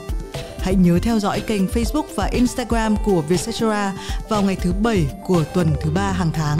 Hãy 0.60 0.76
nhớ 0.76 1.00
theo 1.02 1.20
dõi 1.20 1.40
kênh 1.40 1.66
Facebook 1.66 2.06
và 2.16 2.26
Instagram 2.26 2.96
của 3.06 3.22
Vietcetera 3.22 3.94
vào 4.30 4.42
ngày 4.42 4.56
thứ 4.56 4.74
bảy 4.74 5.06
của 5.26 5.44
tuần 5.54 5.68
thứ 5.82 5.92
ba 5.92 6.12
hàng 6.12 6.32
tháng 6.34 6.58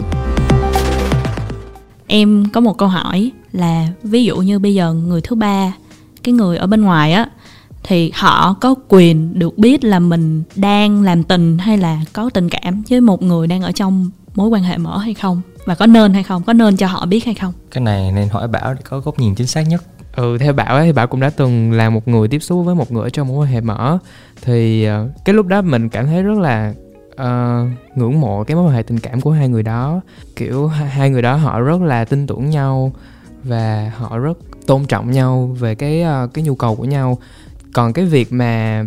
em 2.06 2.44
có 2.52 2.60
một 2.60 2.78
câu 2.78 2.88
hỏi 2.88 3.30
là, 3.52 3.88
ví 4.02 4.24
dụ 4.24 4.36
như 4.36 4.58
bây 4.58 4.74
giờ 4.74 4.92
người 4.92 5.20
thứ 5.20 5.36
ba, 5.36 5.72
cái 6.22 6.32
người 6.32 6.56
ở 6.56 6.66
bên 6.66 6.82
ngoài 6.82 7.12
á 7.12 7.28
thì 7.84 8.12
họ 8.14 8.54
có 8.60 8.74
quyền 8.88 9.38
được 9.38 9.58
biết 9.58 9.84
là 9.84 9.98
mình 9.98 10.42
đang 10.56 11.02
làm 11.02 11.22
tình 11.22 11.58
hay 11.58 11.78
là 11.78 12.00
có 12.12 12.30
tình 12.30 12.48
cảm 12.48 12.82
với 12.90 13.00
một 13.00 13.22
người 13.22 13.46
đang 13.46 13.62
ở 13.62 13.72
trong 13.72 14.10
mối 14.34 14.48
quan 14.48 14.62
hệ 14.62 14.78
mở 14.78 14.98
hay 14.98 15.14
không? 15.14 15.40
Và 15.64 15.74
có 15.74 15.86
nên 15.86 16.14
hay 16.14 16.22
không? 16.22 16.42
Có 16.42 16.52
nên 16.52 16.76
cho 16.76 16.86
họ 16.86 17.06
biết 17.06 17.24
hay 17.24 17.34
không? 17.34 17.52
Cái 17.70 17.84
này 17.84 18.12
nên 18.12 18.28
hỏi 18.28 18.48
bảo 18.48 18.74
để 18.74 18.80
có 18.84 19.00
góc 19.00 19.18
nhìn 19.18 19.34
chính 19.34 19.46
xác 19.46 19.62
nhất. 19.62 19.84
Ừ 20.16 20.38
theo 20.38 20.52
bảo 20.52 20.74
ấy, 20.74 20.86
thì 20.86 20.92
bảo 20.92 21.06
cũng 21.06 21.20
đã 21.20 21.30
từng 21.30 21.72
là 21.72 21.90
một 21.90 22.08
người 22.08 22.28
tiếp 22.28 22.38
xúc 22.38 22.66
với 22.66 22.74
một 22.74 22.92
người 22.92 23.02
ở 23.02 23.08
trong 23.08 23.28
mối 23.28 23.36
quan 23.36 23.52
hệ 23.52 23.60
mở. 23.60 23.98
Thì 24.42 24.88
uh, 24.88 25.10
cái 25.24 25.34
lúc 25.34 25.46
đó 25.46 25.62
mình 25.62 25.88
cảm 25.88 26.06
thấy 26.06 26.22
rất 26.22 26.38
là 26.38 26.74
uh, 27.12 27.98
ngưỡng 27.98 28.20
mộ 28.20 28.44
cái 28.44 28.54
mối 28.54 28.64
quan 28.64 28.74
hệ 28.74 28.82
tình 28.82 28.98
cảm 28.98 29.20
của 29.20 29.30
hai 29.30 29.48
người 29.48 29.62
đó. 29.62 30.00
Kiểu 30.36 30.66
hai 30.66 31.10
người 31.10 31.22
đó 31.22 31.36
họ 31.36 31.60
rất 31.60 31.80
là 31.80 32.04
tin 32.04 32.26
tưởng 32.26 32.50
nhau 32.50 32.92
và 33.44 33.92
họ 33.96 34.18
rất 34.18 34.38
tôn 34.66 34.84
trọng 34.84 35.10
nhau 35.10 35.56
về 35.58 35.74
cái 35.74 36.04
uh, 36.24 36.34
cái 36.34 36.44
nhu 36.44 36.54
cầu 36.54 36.76
của 36.76 36.84
nhau 36.84 37.18
còn 37.74 37.92
cái 37.92 38.04
việc 38.04 38.32
mà 38.32 38.84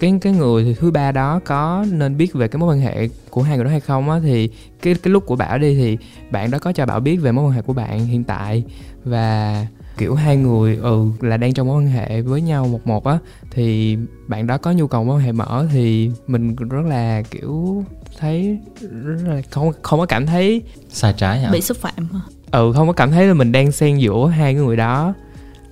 cái 0.00 0.18
cái 0.20 0.32
người 0.32 0.76
thứ 0.80 0.90
ba 0.90 1.12
đó 1.12 1.40
có 1.44 1.86
nên 1.92 2.16
biết 2.16 2.34
về 2.34 2.48
cái 2.48 2.60
mối 2.60 2.74
quan 2.74 2.80
hệ 2.80 3.08
của 3.30 3.42
hai 3.42 3.56
người 3.56 3.64
đó 3.64 3.70
hay 3.70 3.80
không 3.80 4.10
á 4.10 4.20
thì 4.22 4.48
cái 4.82 4.94
cái 4.94 5.12
lúc 5.12 5.26
của 5.26 5.36
bảo 5.36 5.58
đi 5.58 5.74
thì 5.74 5.98
bạn 6.30 6.50
đó 6.50 6.58
có 6.58 6.72
cho 6.72 6.86
bảo 6.86 7.00
biết 7.00 7.16
về 7.16 7.32
mối 7.32 7.44
quan 7.44 7.52
hệ 7.52 7.62
của 7.62 7.72
bạn 7.72 8.06
hiện 8.06 8.24
tại. 8.24 8.64
Và 9.04 9.66
kiểu 9.98 10.14
hai 10.14 10.36
người 10.36 10.76
ừ 10.76 11.06
là 11.20 11.36
đang 11.36 11.54
trong 11.54 11.66
mối 11.66 11.82
quan 11.82 11.86
hệ 11.86 12.22
với 12.22 12.42
nhau 12.42 12.68
một 12.68 12.86
một 12.86 13.06
á 13.06 13.18
thì 13.50 13.96
bạn 14.26 14.46
đó 14.46 14.58
có 14.58 14.72
nhu 14.72 14.86
cầu 14.86 15.04
mối 15.04 15.16
quan 15.16 15.24
hệ 15.24 15.32
mở 15.32 15.66
thì 15.72 16.10
mình 16.26 16.56
rất 16.56 16.86
là 16.86 17.22
kiểu 17.30 17.84
thấy 18.18 18.58
rất 19.04 19.28
là 19.28 19.42
không 19.50 19.72
không 19.82 20.00
có 20.00 20.06
cảm 20.06 20.26
thấy 20.26 20.62
sai 20.88 21.14
trái 21.16 21.40
hả? 21.40 21.50
Bị 21.50 21.60
xúc 21.60 21.76
phạm 21.76 22.08
hả? 22.12 22.20
Ừ 22.50 22.72
không 22.74 22.86
có 22.86 22.92
cảm 22.92 23.10
thấy 23.10 23.26
là 23.26 23.34
mình 23.34 23.52
đang 23.52 23.72
xen 23.72 23.98
giữa 23.98 24.28
hai 24.28 24.54
cái 24.54 24.62
người 24.64 24.76
đó 24.76 25.14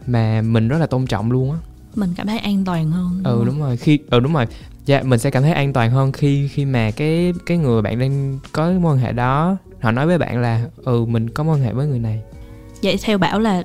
mà 0.07 0.43
mình 0.43 0.69
rất 0.69 0.79
là 0.79 0.87
tôn 0.87 1.07
trọng 1.07 1.33
luôn 1.33 1.53
á 1.53 1.59
mình 1.99 2.15
cảm 2.17 2.27
thấy 2.27 2.39
an 2.39 2.65
toàn 2.65 2.91
hơn 2.91 3.21
ừ 3.25 3.43
đúng 3.47 3.61
rồi. 3.61 3.77
Khi 3.77 3.99
ừ 4.11 4.21
đúng 4.21 4.33
rồi. 4.33 4.47
Dạ 4.87 5.03
mình 5.03 5.19
sẽ 5.19 5.31
cảm 5.31 5.43
thấy 5.43 5.53
an 5.53 5.73
toàn 5.73 5.91
hơn 5.91 6.13
khi 6.13 6.49
khi 6.49 6.65
mà 6.65 6.91
cái 6.91 7.33
cái 7.47 7.59
người 7.59 7.83
bạn 7.83 7.99
đang 7.99 8.39
có 8.53 8.69
cái 8.69 8.79
mối 8.79 8.95
quan 8.95 8.99
hệ 8.99 9.13
đó 9.13 9.57
họ 9.81 9.91
nói 9.91 10.07
với 10.07 10.19
bạn 10.19 10.43
là 10.43 10.67
ừ 10.77 11.05
mình 11.05 11.31
có 11.31 11.45
mối 11.45 11.57
quan 11.57 11.65
hệ 11.65 11.73
với 11.73 11.87
người 11.87 11.99
này. 11.99 12.23
Vậy 12.83 12.99
theo 13.03 13.19
bảo 13.19 13.41
là 13.41 13.63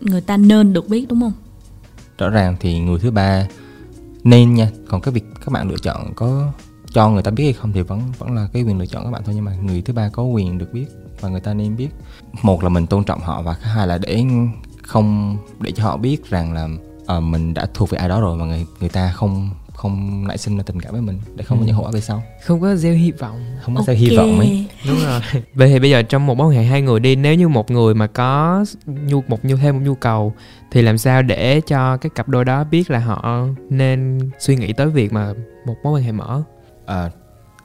người 0.00 0.20
ta 0.20 0.36
nên 0.36 0.72
được 0.72 0.88
biết 0.88 1.06
đúng 1.08 1.20
không? 1.20 1.32
Rõ 2.18 2.28
ràng 2.28 2.56
thì 2.60 2.78
người 2.78 2.98
thứ 2.98 3.10
ba 3.10 3.46
nên 4.24 4.54
nha. 4.54 4.70
Còn 4.88 5.00
cái 5.00 5.12
việc 5.14 5.24
các 5.34 5.48
bạn 5.52 5.70
lựa 5.70 5.76
chọn 5.82 6.12
có 6.14 6.52
cho 6.92 7.10
người 7.10 7.22
ta 7.22 7.30
biết 7.30 7.44
hay 7.44 7.52
không 7.52 7.72
thì 7.72 7.82
vẫn 7.82 8.02
vẫn 8.18 8.34
là 8.34 8.48
cái 8.52 8.62
quyền 8.62 8.78
lựa 8.78 8.86
chọn 8.86 9.04
các 9.04 9.10
bạn 9.10 9.22
thôi. 9.24 9.34
Nhưng 9.34 9.44
mà 9.44 9.54
người 9.54 9.82
thứ 9.82 9.92
ba 9.92 10.08
có 10.08 10.22
quyền 10.22 10.58
được 10.58 10.72
biết 10.72 10.86
và 11.20 11.28
người 11.28 11.40
ta 11.40 11.54
nên 11.54 11.76
biết. 11.76 11.88
Một 12.42 12.62
là 12.62 12.68
mình 12.68 12.86
tôn 12.86 13.04
trọng 13.04 13.20
họ 13.20 13.42
và 13.42 13.56
hai 13.60 13.86
là 13.86 13.98
để 13.98 14.24
không 14.82 15.36
để 15.60 15.70
cho 15.70 15.84
họ 15.84 15.96
biết 15.96 16.30
rằng 16.30 16.52
là 16.52 16.68
uh, 17.02 17.22
mình 17.22 17.54
đã 17.54 17.66
thuộc 17.74 17.90
về 17.90 17.98
ai 17.98 18.08
đó 18.08 18.20
rồi 18.20 18.36
mà 18.36 18.44
người 18.44 18.66
người 18.80 18.88
ta 18.88 19.12
không 19.12 19.50
không 19.74 20.24
nảy 20.28 20.38
sinh 20.38 20.56
ra 20.56 20.62
tình 20.66 20.80
cảm 20.80 20.92
với 20.92 21.02
mình 21.02 21.20
để 21.36 21.44
không 21.44 21.58
ừ. 21.58 21.62
có 21.62 21.66
những 21.66 21.74
hậu 21.74 21.84
quả 21.84 21.90
về 21.90 22.00
sau. 22.00 22.22
Không 22.42 22.60
có 22.60 22.74
gieo 22.74 22.94
hy 22.94 23.12
vọng. 23.12 23.40
Không 23.62 23.74
có 23.74 23.80
okay. 23.80 23.96
gieo 23.96 24.10
hy 24.10 24.16
vọng 24.16 24.38
ấy. 24.38 24.66
Đúng 24.88 24.98
rồi. 25.04 25.20
Vậy 25.54 25.68
thì 25.68 25.78
bây 25.78 25.90
giờ 25.90 26.02
trong 26.02 26.26
một 26.26 26.34
mối 26.34 26.46
quan 26.46 26.56
hệ 26.56 26.64
hai 26.64 26.82
người 26.82 27.00
đi 27.00 27.16
nếu 27.16 27.34
như 27.34 27.48
một 27.48 27.70
người 27.70 27.94
mà 27.94 28.06
có 28.06 28.64
nhu 28.86 29.22
một 29.28 29.44
nhu 29.44 29.56
thêm 29.56 29.74
một 29.74 29.80
nhu 29.84 29.94
cầu 29.94 30.34
thì 30.70 30.82
làm 30.82 30.98
sao 30.98 31.22
để 31.22 31.60
cho 31.60 31.96
cái 31.96 32.10
cặp 32.14 32.28
đôi 32.28 32.44
đó 32.44 32.64
biết 32.64 32.90
là 32.90 32.98
họ 32.98 33.46
nên 33.70 34.18
suy 34.38 34.56
nghĩ 34.56 34.72
tới 34.72 34.86
việc 34.86 35.12
mà 35.12 35.32
một 35.66 35.74
mối 35.84 35.92
quan 35.92 36.04
hệ 36.04 36.12
mở? 36.12 36.42
À, 36.86 37.10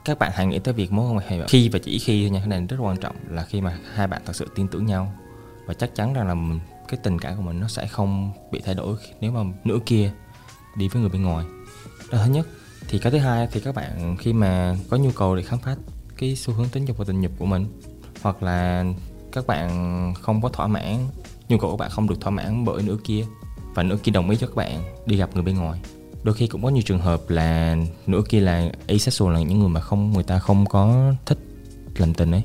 các 0.06 0.20
bạn 0.20 0.32
hãy 0.36 0.46
nghĩ 0.46 0.60
tới 0.60 0.74
việc 0.74 0.92
mối 0.92 1.12
quan 1.12 1.20
hệ 1.28 1.38
mở. 1.38 1.46
Khi 1.50 1.70
và 1.70 1.80
chỉ 1.84 2.00
khi 2.00 2.24
thôi 2.24 2.30
nha 2.30 2.40
cái 2.40 2.48
này 2.48 2.68
rất 2.70 2.78
quan 2.80 2.98
trọng 2.98 3.16
là 3.30 3.44
khi 3.44 3.62
mà 3.62 3.78
hai 3.94 4.08
bạn 4.08 4.22
thật 4.26 4.36
sự 4.36 4.48
tin 4.56 4.68
tưởng 4.68 4.86
nhau. 4.86 5.14
Và 5.66 5.74
chắc 5.74 5.96
chắn 5.96 6.14
rằng 6.14 6.28
là 6.28 6.36
cái 6.88 7.00
tình 7.04 7.20
cảm 7.20 7.38
của 7.38 7.42
mình 7.42 7.60
nó 7.60 7.68
sẽ 7.68 7.88
không 7.88 8.32
bị 8.52 8.62
thay 8.66 8.76
đổi 8.76 8.98
nếu 9.22 9.32
mà 9.32 9.44
nửa 9.64 9.80
kia 9.86 10.12
đi 10.76 10.88
với 10.88 11.02
người 11.02 11.10
bên 11.10 11.24
ngoài. 11.24 11.46
Đó 12.12 12.20
thứ 12.26 12.32
nhất. 12.32 12.48
Thì 12.90 13.00
cái 13.00 13.12
thứ 13.12 13.18
hai 13.18 13.48
thì 13.52 13.60
các 13.60 13.76
bạn 13.76 14.18
khi 14.20 14.34
mà 14.34 14.78
có 14.90 14.98
nhu 14.98 15.12
cầu 15.12 15.36
để 15.36 15.44
khám 15.44 15.60
phá 15.60 15.76
cái 16.18 16.36
xu 16.36 16.54
hướng 16.54 16.70
tính 16.70 16.86
dục 16.86 16.98
và 16.98 17.06
tình 17.08 17.22
dục 17.22 17.32
của 17.38 17.46
mình, 17.46 17.66
hoặc 18.22 18.44
là 18.44 18.86
các 19.32 19.48
bạn 19.48 20.14
không 20.22 20.42
có 20.42 20.50
thỏa 20.50 20.68
mãn, 20.68 21.08
nhu 21.50 21.58
cầu 21.58 21.72
của 21.72 21.78
bạn 21.78 21.90
không 21.90 22.10
được 22.10 22.22
thỏa 22.22 22.32
mãn 22.32 22.66
bởi 22.66 22.84
nửa 22.84 22.98
kia 23.04 23.26
và 23.74 23.84
nửa 23.84 23.98
kia 24.04 24.12
đồng 24.12 24.30
ý 24.30 24.38
cho 24.38 24.48
các 24.48 24.56
bạn 24.56 24.84
đi 25.06 25.18
gặp 25.18 25.30
người 25.34 25.44
bên 25.44 25.56
ngoài. 25.56 25.82
Đôi 26.24 26.36
khi 26.36 26.48
cũng 26.48 26.64
có 26.64 26.70
nhiều 26.70 26.84
trường 26.86 27.00
hợp 27.00 27.30
là 27.30 27.78
nửa 28.08 28.22
kia 28.30 28.40
là 28.40 28.72
asexual, 28.88 29.34
là 29.34 29.40
những 29.40 29.60
người 29.60 29.70
mà 29.70 29.82
không 29.82 30.14
người 30.14 30.24
ta 30.24 30.40
không 30.40 30.66
có 30.66 31.14
thích 31.26 31.40
làm 31.98 32.14
tình 32.14 32.32
ấy. 32.32 32.44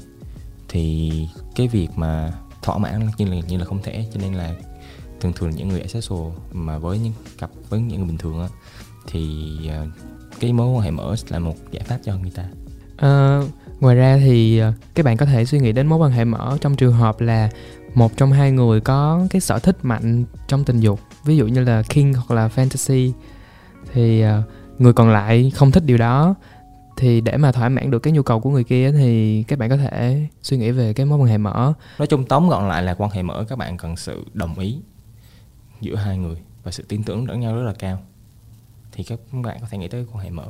Thì 0.68 1.12
cái 1.56 1.68
việc 1.68 1.88
mà 1.96 2.32
thỏa 2.62 2.78
mãn 2.78 3.08
như 3.18 3.26
là 3.26 3.36
như 3.48 3.58
là 3.58 3.64
không 3.64 3.82
thể. 3.82 4.06
Cho 4.14 4.20
nên 4.20 4.34
là 4.34 4.54
thường 5.20 5.32
thường 5.32 5.50
những 5.50 5.68
người 5.68 5.80
asexual 5.80 6.32
mà 6.52 6.78
với 6.78 6.98
những 6.98 7.12
cặp 7.38 7.50
với 7.68 7.80
những 7.80 7.98
người 7.98 8.08
bình 8.08 8.18
thường 8.18 8.40
á 8.40 8.48
thì 9.06 9.50
ờ, 9.68 9.86
cái 10.40 10.52
mối 10.52 10.68
quan 10.68 10.80
hệ 10.80 10.90
mở 10.90 11.14
là 11.28 11.38
một 11.38 11.54
giải 11.70 11.84
pháp 11.84 11.98
cho 12.04 12.16
người 12.16 12.30
ta. 12.30 12.44
À, 12.96 13.40
ngoài 13.80 13.96
ra 13.96 14.16
thì 14.16 14.58
ờ, 14.58 14.72
các 14.94 15.04
bạn 15.04 15.16
có 15.16 15.26
thể 15.26 15.44
suy 15.44 15.58
nghĩ 15.58 15.72
đến 15.72 15.86
mối 15.86 15.98
quan 15.98 16.12
hệ 16.12 16.24
mở 16.24 16.58
trong 16.60 16.76
trường 16.76 16.92
hợp 16.92 17.20
là 17.20 17.50
một 17.94 18.16
trong 18.16 18.32
hai 18.32 18.52
người 18.52 18.80
có 18.80 19.26
cái 19.30 19.40
sở 19.40 19.58
thích 19.58 19.76
mạnh 19.82 20.24
trong 20.48 20.64
tình 20.64 20.80
dục 20.80 21.00
ví 21.24 21.36
dụ 21.36 21.46
như 21.46 21.60
là 21.60 21.82
king 21.88 22.14
hoặc 22.14 22.34
là 22.34 22.48
fantasy 22.56 23.12
thì 23.92 24.24
người 24.78 24.92
còn 24.92 25.10
lại 25.10 25.52
không 25.54 25.70
thích 25.70 25.82
điều 25.86 25.98
đó 25.98 26.34
thì 26.96 27.20
để 27.20 27.36
mà 27.36 27.52
thỏa 27.52 27.68
mãn 27.68 27.90
được 27.90 27.98
cái 27.98 28.12
nhu 28.12 28.22
cầu 28.22 28.40
của 28.40 28.50
người 28.50 28.64
kia 28.64 28.92
thì 28.92 29.42
các 29.48 29.58
bạn 29.58 29.70
có 29.70 29.76
thể 29.76 30.26
suy 30.42 30.56
nghĩ 30.56 30.70
về 30.70 30.92
cái 30.92 31.06
mối 31.06 31.18
quan 31.18 31.28
hệ 31.28 31.38
mở. 31.38 31.72
Nói 31.98 32.06
chung 32.06 32.24
tóm 32.24 32.48
gọn 32.48 32.68
lại 32.68 32.82
là 32.82 32.94
quan 32.94 33.10
hệ 33.10 33.22
mở 33.22 33.44
các 33.48 33.58
bạn 33.58 33.76
cần 33.76 33.96
sự 33.96 34.24
đồng 34.32 34.58
ý 34.58 34.78
giữa 35.80 35.94
hai 35.94 36.18
người 36.18 36.36
và 36.64 36.70
sự 36.70 36.84
tin 36.88 37.02
tưởng 37.02 37.28
lẫn 37.28 37.40
nhau 37.40 37.56
rất 37.56 37.62
là 37.62 37.72
cao. 37.78 37.98
Thì 38.92 39.04
các 39.04 39.18
bạn 39.32 39.56
có 39.60 39.66
thể 39.70 39.78
nghĩ 39.78 39.88
tới 39.88 40.06
quan 40.12 40.24
hệ 40.24 40.30
mở. 40.30 40.46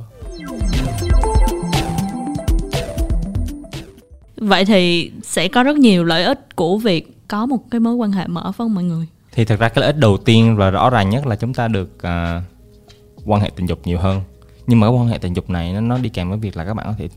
Vậy 4.37 4.65
thì 4.65 5.11
sẽ 5.23 5.47
có 5.47 5.63
rất 5.63 5.77
nhiều 5.77 6.03
lợi 6.03 6.23
ích 6.23 6.55
của 6.55 6.77
việc 6.77 7.27
có 7.27 7.45
một 7.45 7.59
cái 7.71 7.79
mối 7.79 7.93
quan 7.93 8.11
hệ 8.11 8.27
mở 8.27 8.51
với 8.57 8.69
mọi 8.69 8.83
người? 8.83 9.07
Thì 9.31 9.45
thật 9.45 9.59
ra 9.59 9.69
cái 9.69 9.81
lợi 9.81 9.87
ích 9.87 9.97
đầu 9.97 10.17
tiên 10.17 10.55
và 10.57 10.69
rõ 10.69 10.89
ràng 10.89 11.09
nhất 11.09 11.27
là 11.27 11.35
chúng 11.35 11.53
ta 11.53 11.67
được 11.67 11.89
uh, 11.97 12.43
quan 13.25 13.41
hệ 13.41 13.51
tình 13.55 13.65
dục 13.65 13.79
nhiều 13.83 13.99
hơn 13.99 14.21
nhưng 14.67 14.79
mà 14.79 14.87
cái 14.87 14.95
quan 14.95 15.07
hệ 15.07 15.17
tình 15.17 15.33
dục 15.33 15.49
này 15.49 15.73
nó, 15.73 15.81
nó 15.81 15.97
đi 15.97 16.09
kèm 16.09 16.29
với 16.29 16.37
việc 16.37 16.57
là 16.57 16.65
các 16.65 16.73
bạn 16.73 16.85
có 16.85 16.93
thể 16.97 17.09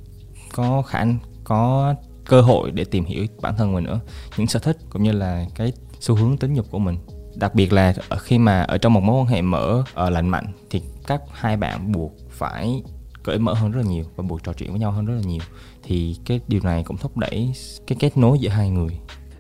có 0.53 0.83
khả 0.83 1.05
có 1.45 1.95
cơ 2.25 2.41
hội 2.41 2.71
để 2.71 2.85
tìm 2.85 3.05
hiểu 3.05 3.27
bản 3.41 3.55
thân 3.57 3.73
mình 3.73 3.85
nữa 3.85 4.01
những 4.37 4.47
sở 4.47 4.59
thích 4.59 4.77
cũng 4.91 5.03
như 5.03 5.13
là 5.13 5.47
cái 5.55 5.73
xu 6.01 6.15
hướng 6.15 6.37
tính 6.37 6.55
dục 6.55 6.67
của 6.71 6.79
mình. 6.79 6.99
Đặc 7.35 7.55
biệt 7.55 7.73
là 7.73 7.95
khi 8.19 8.39
mà 8.39 8.63
ở 8.63 8.79
trong 8.79 8.93
một 8.93 9.01
mối 9.01 9.21
quan 9.21 9.27
hệ 9.27 9.43
mở 9.43 9.85
ở 9.95 10.11
lành 10.11 10.29
mạnh 10.29 10.47
thì 10.71 10.83
các 11.07 11.23
hai 11.33 11.57
bạn 11.57 11.93
buộc 11.93 12.13
phải 12.31 12.83
cởi 13.23 13.39
mở 13.39 13.55
hơn 13.55 13.71
rất 13.71 13.81
là 13.85 13.91
nhiều 13.91 14.05
và 14.17 14.25
buộc 14.29 14.43
trò 14.45 14.53
chuyện 14.53 14.71
với 14.71 14.81
nhau 14.81 14.93
hơn 14.93 15.07
rất 15.07 15.15
là 15.15 15.23
nhiều. 15.27 15.41
Thì 15.83 16.17
cái 16.25 16.41
điều 16.49 16.61
này 16.61 16.85
cũng 16.85 16.97
thúc 16.97 17.17
đẩy 17.17 17.53
cái 17.87 17.97
kết 18.01 18.17
nối 18.17 18.39
giữa 18.39 18.49
hai 18.49 18.71
người. 18.71 18.99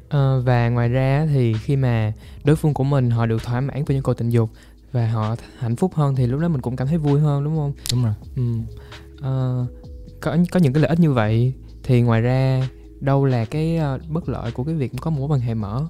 À, 0.09 0.37
và 0.45 0.69
ngoài 0.69 0.89
ra 0.89 1.27
thì 1.35 1.55
khi 1.55 1.77
mà 1.77 2.13
đối 2.45 2.57
phương 2.57 2.75
của 2.75 2.85
mình 2.85 3.11
họ 3.11 3.27
được 3.27 3.43
thỏa 3.43 3.61
mãn 3.61 3.85
với 3.85 3.97
nhu 3.97 4.03
cầu 4.03 4.15
tình 4.15 4.31
dục 4.31 4.51
và 4.93 5.07
họ 5.07 5.37
hạnh 5.59 5.77
phúc 5.77 5.95
hơn 5.95 6.15
thì 6.15 6.27
lúc 6.27 6.41
đó 6.41 6.49
mình 6.49 6.61
cũng 6.61 6.77
cảm 6.77 6.89
thấy 6.89 6.99
vui 6.99 7.21
hơn 7.21 7.45
đúng 7.45 7.57
không? 7.57 7.73
Đúng 7.93 8.05
rồi. 8.05 8.13
Ừ. 8.37 8.43
à, 9.23 9.33
có 10.21 10.37
có 10.53 10.61
những 10.61 10.73
cái 10.73 10.83
lợi 10.83 10.89
ích 10.89 11.01
như 11.01 11.13
vậy 11.13 11.55
thì 11.83 12.03
ngoài 12.03 12.21
ra 12.21 12.69
đâu 13.01 13.25
là 13.25 13.45
cái 13.45 13.79
bất 14.09 14.29
lợi 14.29 14.51
của 14.51 14.65
cái 14.65 14.75
việc 14.75 14.93
có 15.01 15.11
mối 15.11 15.29
quan 15.29 15.41
hệ 15.41 15.55
mở? 15.55 15.87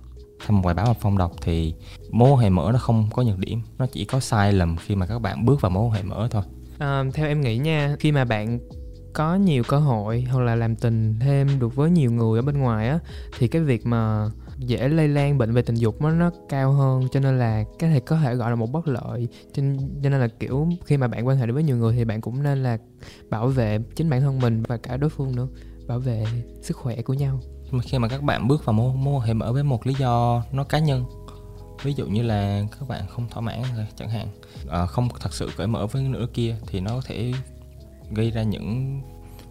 Theo 0.46 0.56
một 0.56 0.62
bài 0.64 0.74
báo 0.74 0.86
mà 0.86 0.94
phong 1.00 1.18
đọc 1.18 1.32
thì 1.42 1.74
mối 2.10 2.30
quan 2.30 2.38
hệ 2.38 2.50
mở 2.50 2.70
nó 2.72 2.78
không 2.78 3.08
có 3.12 3.22
nhược 3.22 3.38
điểm 3.38 3.62
nó 3.78 3.86
chỉ 3.92 4.04
có 4.04 4.20
sai 4.20 4.52
lầm 4.52 4.76
khi 4.76 4.94
mà 4.94 5.06
các 5.06 5.18
bạn 5.18 5.44
bước 5.44 5.60
vào 5.60 5.70
mối 5.70 5.84
quan 5.84 5.92
hệ 5.92 6.02
mở 6.02 6.28
thôi. 6.30 6.42
À, 6.78 7.04
theo 7.14 7.26
em 7.26 7.40
nghĩ 7.40 7.58
nha 7.58 7.96
khi 8.00 8.12
mà 8.12 8.24
bạn 8.24 8.58
có 9.12 9.34
nhiều 9.34 9.62
cơ 9.68 9.78
hội 9.78 10.26
hoặc 10.30 10.40
là 10.40 10.54
làm 10.54 10.76
tình 10.76 11.14
thêm 11.20 11.58
được 11.58 11.76
với 11.76 11.90
nhiều 11.90 12.12
người 12.12 12.38
ở 12.38 12.42
bên 12.42 12.58
ngoài 12.58 12.88
á 12.88 12.98
thì 13.38 13.48
cái 13.48 13.62
việc 13.62 13.86
mà 13.86 14.30
dễ 14.58 14.88
lây 14.88 15.08
lan 15.08 15.38
bệnh 15.38 15.52
về 15.52 15.62
tình 15.62 15.76
dục 15.76 16.02
nó 16.02 16.10
nó 16.10 16.30
cao 16.48 16.72
hơn 16.72 17.08
cho 17.12 17.20
nên 17.20 17.38
là 17.38 17.64
cái 17.78 17.90
này 17.90 18.00
có 18.00 18.16
thể 18.16 18.34
gọi 18.34 18.50
là 18.50 18.56
một 18.56 18.72
bất 18.72 18.88
lợi. 18.88 19.28
Cho, 19.52 19.62
cho 20.02 20.10
nên 20.10 20.20
là 20.20 20.28
kiểu 20.28 20.68
khi 20.84 20.96
mà 20.96 21.08
bạn 21.08 21.26
quan 21.26 21.36
hệ 21.36 21.46
với 21.46 21.62
nhiều 21.62 21.76
người 21.76 21.96
thì 21.96 22.04
bạn 22.04 22.20
cũng 22.20 22.42
nên 22.42 22.62
là 22.62 22.78
bảo 23.30 23.46
vệ 23.46 23.78
chính 23.96 24.10
bản 24.10 24.20
thân 24.20 24.38
mình 24.38 24.62
và 24.62 24.76
cả 24.76 24.96
đối 24.96 25.10
phương 25.10 25.36
nữa 25.36 25.48
bảo 25.86 25.98
vệ 25.98 26.24
sức 26.62 26.76
khỏe 26.76 27.02
của 27.02 27.14
nhau. 27.14 27.40
Khi 27.82 27.98
mà 27.98 28.08
các 28.08 28.22
bạn 28.22 28.48
bước 28.48 28.64
vào 28.64 28.72
mối 28.72 28.96
mối 28.96 29.26
hệ 29.26 29.34
mở 29.34 29.52
với 29.52 29.62
một 29.62 29.86
lý 29.86 29.94
do 29.94 30.42
nó 30.52 30.64
cá 30.64 30.78
nhân 30.78 31.04
ví 31.82 31.92
dụ 31.92 32.06
như 32.06 32.22
là 32.22 32.62
các 32.78 32.88
bạn 32.88 33.06
không 33.08 33.28
thỏa 33.28 33.40
mãn 33.40 33.62
chẳng 33.96 34.08
hạn 34.08 34.28
à, 34.68 34.86
không 34.86 35.08
thật 35.20 35.34
sự 35.34 35.50
cởi 35.56 35.66
mở 35.66 35.86
với 35.86 36.02
nửa 36.02 36.26
kia 36.32 36.56
thì 36.66 36.80
nó 36.80 36.90
có 36.90 37.00
thể 37.04 37.32
gây 38.10 38.30
ra 38.30 38.42
những 38.42 39.00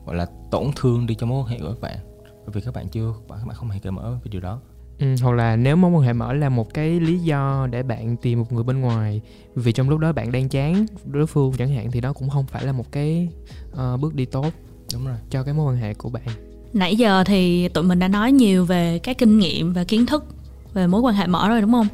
gọi 0.05 0.15
là 0.15 0.27
tổn 0.51 0.71
thương 0.75 1.05
đi 1.05 1.15
cho 1.15 1.27
mối 1.27 1.43
quan 1.43 1.47
hệ 1.47 1.59
của 1.59 1.67
các 1.67 1.81
bạn. 1.81 1.97
Bởi 2.23 2.53
vì 2.53 2.61
các 2.61 2.73
bạn 2.73 2.87
chưa 2.89 3.13
các 3.29 3.47
bạn 3.47 3.55
không 3.55 3.69
hề 3.69 3.79
cởi 3.79 3.91
mở 3.91 4.17
với 4.23 4.29
điều 4.29 4.41
đó. 4.41 4.59
Ừ, 4.99 5.15
hoặc 5.21 5.31
là 5.31 5.55
nếu 5.55 5.75
mối 5.75 5.91
quan 5.91 6.03
hệ 6.03 6.13
mở 6.13 6.33
là 6.33 6.49
một 6.49 6.73
cái 6.73 6.99
lý 6.99 7.19
do 7.19 7.67
để 7.71 7.83
bạn 7.83 8.17
tìm 8.17 8.39
một 8.39 8.53
người 8.53 8.63
bên 8.63 8.81
ngoài 8.81 9.21
vì 9.55 9.71
trong 9.71 9.89
lúc 9.89 9.99
đó 9.99 10.11
bạn 10.11 10.31
đang 10.31 10.49
chán 10.49 10.85
đối 11.05 11.27
phương 11.27 11.53
chẳng 11.57 11.69
hạn 11.69 11.91
thì 11.91 12.01
đó 12.01 12.13
cũng 12.13 12.29
không 12.29 12.45
phải 12.45 12.65
là 12.65 12.71
một 12.71 12.91
cái 12.91 13.29
uh, 13.71 13.99
bước 13.99 14.15
đi 14.15 14.25
tốt 14.25 14.49
đúng 14.93 15.05
rồi. 15.05 15.15
cho 15.29 15.43
cái 15.43 15.53
mối 15.53 15.73
quan 15.73 15.81
hệ 15.81 15.93
của 15.93 16.09
bạn. 16.09 16.27
Nãy 16.73 16.95
giờ 16.95 17.23
thì 17.23 17.67
tụi 17.67 17.83
mình 17.83 17.99
đã 17.99 18.07
nói 18.07 18.31
nhiều 18.31 18.65
về 18.65 18.99
các 18.99 19.17
kinh 19.17 19.39
nghiệm 19.39 19.73
và 19.73 19.83
kiến 19.83 20.05
thức 20.05 20.25
về 20.73 20.87
mối 20.87 21.01
quan 21.01 21.15
hệ 21.15 21.27
mở 21.27 21.49
rồi 21.49 21.61
đúng 21.61 21.71
không? 21.71 21.87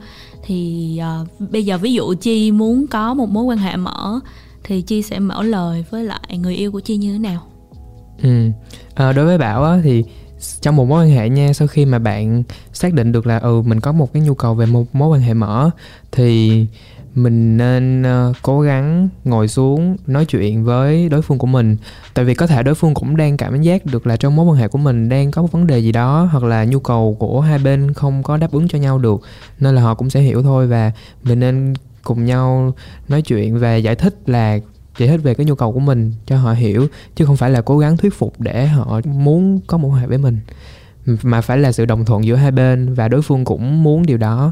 Thì 0.44 1.00
uh, 1.22 1.50
bây 1.52 1.66
giờ 1.66 1.78
ví 1.78 1.94
dụ 1.94 2.14
chi 2.14 2.52
muốn 2.52 2.88
có 2.88 3.14
một 3.14 3.30
mối 3.30 3.44
quan 3.44 3.58
hệ 3.58 3.76
mở 3.76 4.20
thì 4.64 4.82
chi 4.82 5.02
sẽ 5.02 5.20
mở 5.20 5.44
lời 5.44 5.86
với 5.90 6.04
lại 6.04 6.38
người 6.38 6.56
yêu 6.56 6.72
của 6.72 6.80
chi 6.80 6.98
như 6.98 7.14
thế 7.14 7.20
nào? 7.20 7.42
Ừ. 8.24 8.50
À, 8.96 9.12
đối 9.12 9.26
với 9.26 9.38
bảo 9.38 9.64
á, 9.64 9.80
thì 9.84 10.04
trong 10.62 10.76
một 10.76 10.86
mối 10.86 11.06
quan 11.06 11.12
hệ 11.12 11.30
nha 11.30 11.54
sau 11.54 11.68
khi 11.68 11.86
mà 11.86 12.00
bạn 12.00 12.44
xác 12.74 12.94
định 12.94 13.12
được 13.12 13.28
là 13.28 13.38
ừ 13.38 13.62
mình 13.66 13.80
có 13.80 13.92
một 13.92 14.14
cái 14.14 14.24
nhu 14.24 14.34
cầu 14.34 14.56
về 14.56 14.66
một 14.66 14.96
mối 14.96 15.10
quan 15.10 15.22
hệ 15.22 15.34
mở 15.34 15.70
thì 16.12 16.66
mình 17.16 17.58
nên 17.58 18.02
uh, 18.02 18.36
cố 18.42 18.62
gắng 18.62 19.10
ngồi 19.24 19.48
xuống 19.48 19.98
nói 20.08 20.26
chuyện 20.26 20.64
với 20.64 21.10
đối 21.10 21.22
phương 21.22 21.38
của 21.38 21.48
mình. 21.48 21.78
Tại 22.14 22.26
vì 22.26 22.34
có 22.34 22.48
thể 22.48 22.64
đối 22.64 22.76
phương 22.76 22.94
cũng 22.94 23.18
đang 23.18 23.38
cảm 23.38 23.62
giác 23.62 23.86
được 23.86 24.08
là 24.08 24.18
trong 24.18 24.36
mối 24.36 24.46
quan 24.46 24.58
hệ 24.58 24.68
của 24.68 24.78
mình 24.78 25.10
đang 25.10 25.32
có 25.32 25.42
một 25.42 25.52
vấn 25.52 25.68
đề 25.68 25.80
gì 25.80 25.92
đó 25.92 26.30
hoặc 26.32 26.44
là 26.44 26.66
nhu 26.66 26.80
cầu 26.80 27.16
của 27.20 27.42
hai 27.42 27.60
bên 27.60 27.94
không 27.94 28.24
có 28.24 28.38
đáp 28.38 28.52
ứng 28.52 28.68
cho 28.68 28.78
nhau 28.78 28.98
được 28.98 29.22
nên 29.60 29.76
là 29.76 29.82
họ 29.82 29.96
cũng 29.96 30.10
sẽ 30.10 30.22
hiểu 30.22 30.44
thôi. 30.44 30.68
Và 30.68 30.92
mình 31.24 31.40
nên 31.40 31.74
cùng 32.04 32.26
nhau 32.26 32.74
nói 33.08 33.22
chuyện 33.22 33.60
và 33.60 33.76
giải 33.76 33.96
thích 33.96 34.16
là 34.26 34.60
giải 34.98 35.10
thích 35.10 35.20
về 35.24 35.34
cái 35.34 35.46
nhu 35.46 35.56
cầu 35.56 35.72
của 35.72 35.80
mình 35.80 36.14
cho 36.26 36.38
họ 36.38 36.54
hiểu 36.54 36.88
chứ 37.16 37.26
không 37.26 37.38
phải 37.38 37.50
là 37.50 37.62
cố 37.62 37.78
gắng 37.78 37.98
thuyết 37.98 38.14
phục 38.14 38.42
để 38.42 38.68
họ 38.68 39.02
muốn 39.06 39.60
có 39.68 39.78
một 39.78 39.90
quan 39.90 40.02
hệ 40.02 40.08
với 40.08 40.18
mình. 40.18 40.40
Mà 41.24 41.42
phải 41.42 41.58
là 41.58 41.72
sự 41.72 41.86
đồng 41.86 42.06
thuận 42.06 42.26
giữa 42.26 42.36
hai 42.36 42.52
bên 42.52 42.94
và 42.94 43.08
đối 43.08 43.22
phương 43.22 43.46
cũng 43.46 43.84
muốn 43.84 44.06
điều 44.06 44.18
đó. 44.18 44.52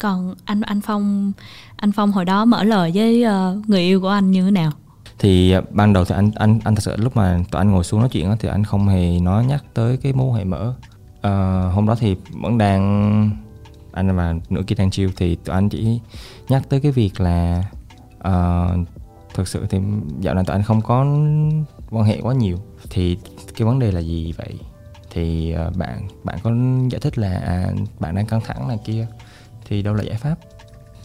Còn 0.00 0.34
anh 0.44 0.60
anh 0.60 0.80
phong 0.80 1.32
anh 1.76 1.92
phong 1.92 2.12
hồi 2.12 2.24
đó 2.24 2.44
mở 2.44 2.64
lời 2.64 2.90
với 2.94 3.24
uh, 3.26 3.68
người 3.68 3.80
yêu 3.80 4.00
của 4.00 4.08
anh 4.08 4.30
như 4.30 4.44
thế 4.44 4.50
nào? 4.50 4.72
Thì 5.18 5.56
uh, 5.58 5.72
ban 5.72 5.92
đầu 5.92 6.04
thì 6.04 6.14
anh 6.14 6.30
anh 6.34 6.60
anh 6.64 6.74
thật 6.74 6.82
sự 6.82 6.96
lúc 6.96 7.16
mà 7.16 7.40
tụi 7.50 7.58
anh 7.58 7.70
ngồi 7.70 7.84
xuống 7.84 8.00
nói 8.00 8.08
chuyện 8.08 8.28
đó, 8.28 8.36
thì 8.40 8.48
anh 8.48 8.64
không 8.64 8.88
hề 8.88 9.20
nói 9.20 9.44
nhắc 9.44 9.64
tới 9.74 9.96
cái 9.96 10.12
mối 10.12 10.38
hệ 10.38 10.44
mở. 10.44 10.74
Uh, 11.18 11.74
hôm 11.74 11.86
đó 11.86 11.94
thì 12.00 12.16
vẫn 12.42 12.58
đang 12.58 13.30
anh 13.92 14.16
và 14.16 14.34
nửa 14.50 14.62
kia 14.66 14.74
đang 14.74 14.90
chiêu 14.90 15.10
thì 15.16 15.34
tụi 15.34 15.54
anh 15.54 15.68
chỉ 15.68 16.00
nhắc 16.48 16.62
tới 16.68 16.80
cái 16.80 16.92
việc 16.92 17.20
là 17.20 17.64
uh, 18.18 18.88
thực 19.38 19.48
sự 19.48 19.66
thì 19.70 19.78
dạo 20.20 20.34
này 20.34 20.44
tụi 20.44 20.56
anh 20.56 20.62
không 20.62 20.80
có 20.82 21.06
quan 21.90 22.04
hệ 22.04 22.20
quá 22.22 22.34
nhiều. 22.34 22.58
Thì 22.90 23.18
cái 23.56 23.66
vấn 23.66 23.78
đề 23.78 23.92
là 23.92 24.00
gì 24.00 24.32
vậy? 24.32 24.58
Thì 25.10 25.52
ờ, 25.52 25.70
bạn 25.76 26.08
bạn 26.24 26.38
có 26.42 26.50
giải 26.90 27.00
thích 27.00 27.18
là 27.18 27.38
à, 27.38 27.72
bạn 28.00 28.14
đang 28.14 28.26
căng 28.26 28.40
thẳng 28.40 28.68
này 28.68 28.78
kia 28.84 29.06
thì 29.64 29.82
đâu 29.82 29.94
là 29.94 30.02
giải 30.02 30.16
pháp? 30.16 30.38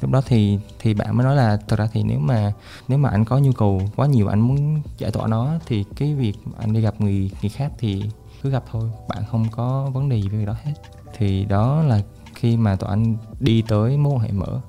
Lúc 0.01 0.11
đó 0.11 0.21
thì 0.25 0.59
thì 0.79 0.93
bạn 0.93 1.17
mới 1.17 1.25
nói 1.25 1.35
là 1.35 1.57
thật 1.67 1.79
ra 1.79 1.87
thì 1.93 2.03
nếu 2.03 2.19
mà 2.19 2.51
nếu 2.87 2.97
mà 2.97 3.09
anh 3.09 3.25
có 3.25 3.37
nhu 3.37 3.51
cầu 3.51 3.81
quá 3.95 4.07
nhiều 4.07 4.27
anh 4.27 4.41
muốn 4.41 4.81
giải 4.97 5.11
tỏa 5.11 5.27
nó 5.27 5.53
thì 5.65 5.85
cái 5.95 6.13
việc 6.13 6.33
anh 6.57 6.73
đi 6.73 6.81
gặp 6.81 7.01
người 7.01 7.31
người 7.41 7.49
khác 7.49 7.71
thì 7.77 8.03
cứ 8.41 8.49
gặp 8.49 8.63
thôi. 8.71 8.89
Bạn 9.09 9.23
không 9.31 9.45
có 9.51 9.89
vấn 9.93 10.09
đề 10.09 10.21
gì 10.21 10.29
với 10.29 10.45
đó 10.45 10.55
hết. 10.63 10.73
Thì 11.17 11.45
đó 11.45 11.83
là 11.83 12.01
khi 12.35 12.57
mà 12.57 12.75
tụi 12.75 12.89
anh 12.89 13.15
đi 13.39 13.63
tới 13.67 13.97
mối 13.97 14.13
quan 14.13 14.19
hệ 14.19 14.31
mở 14.31 14.61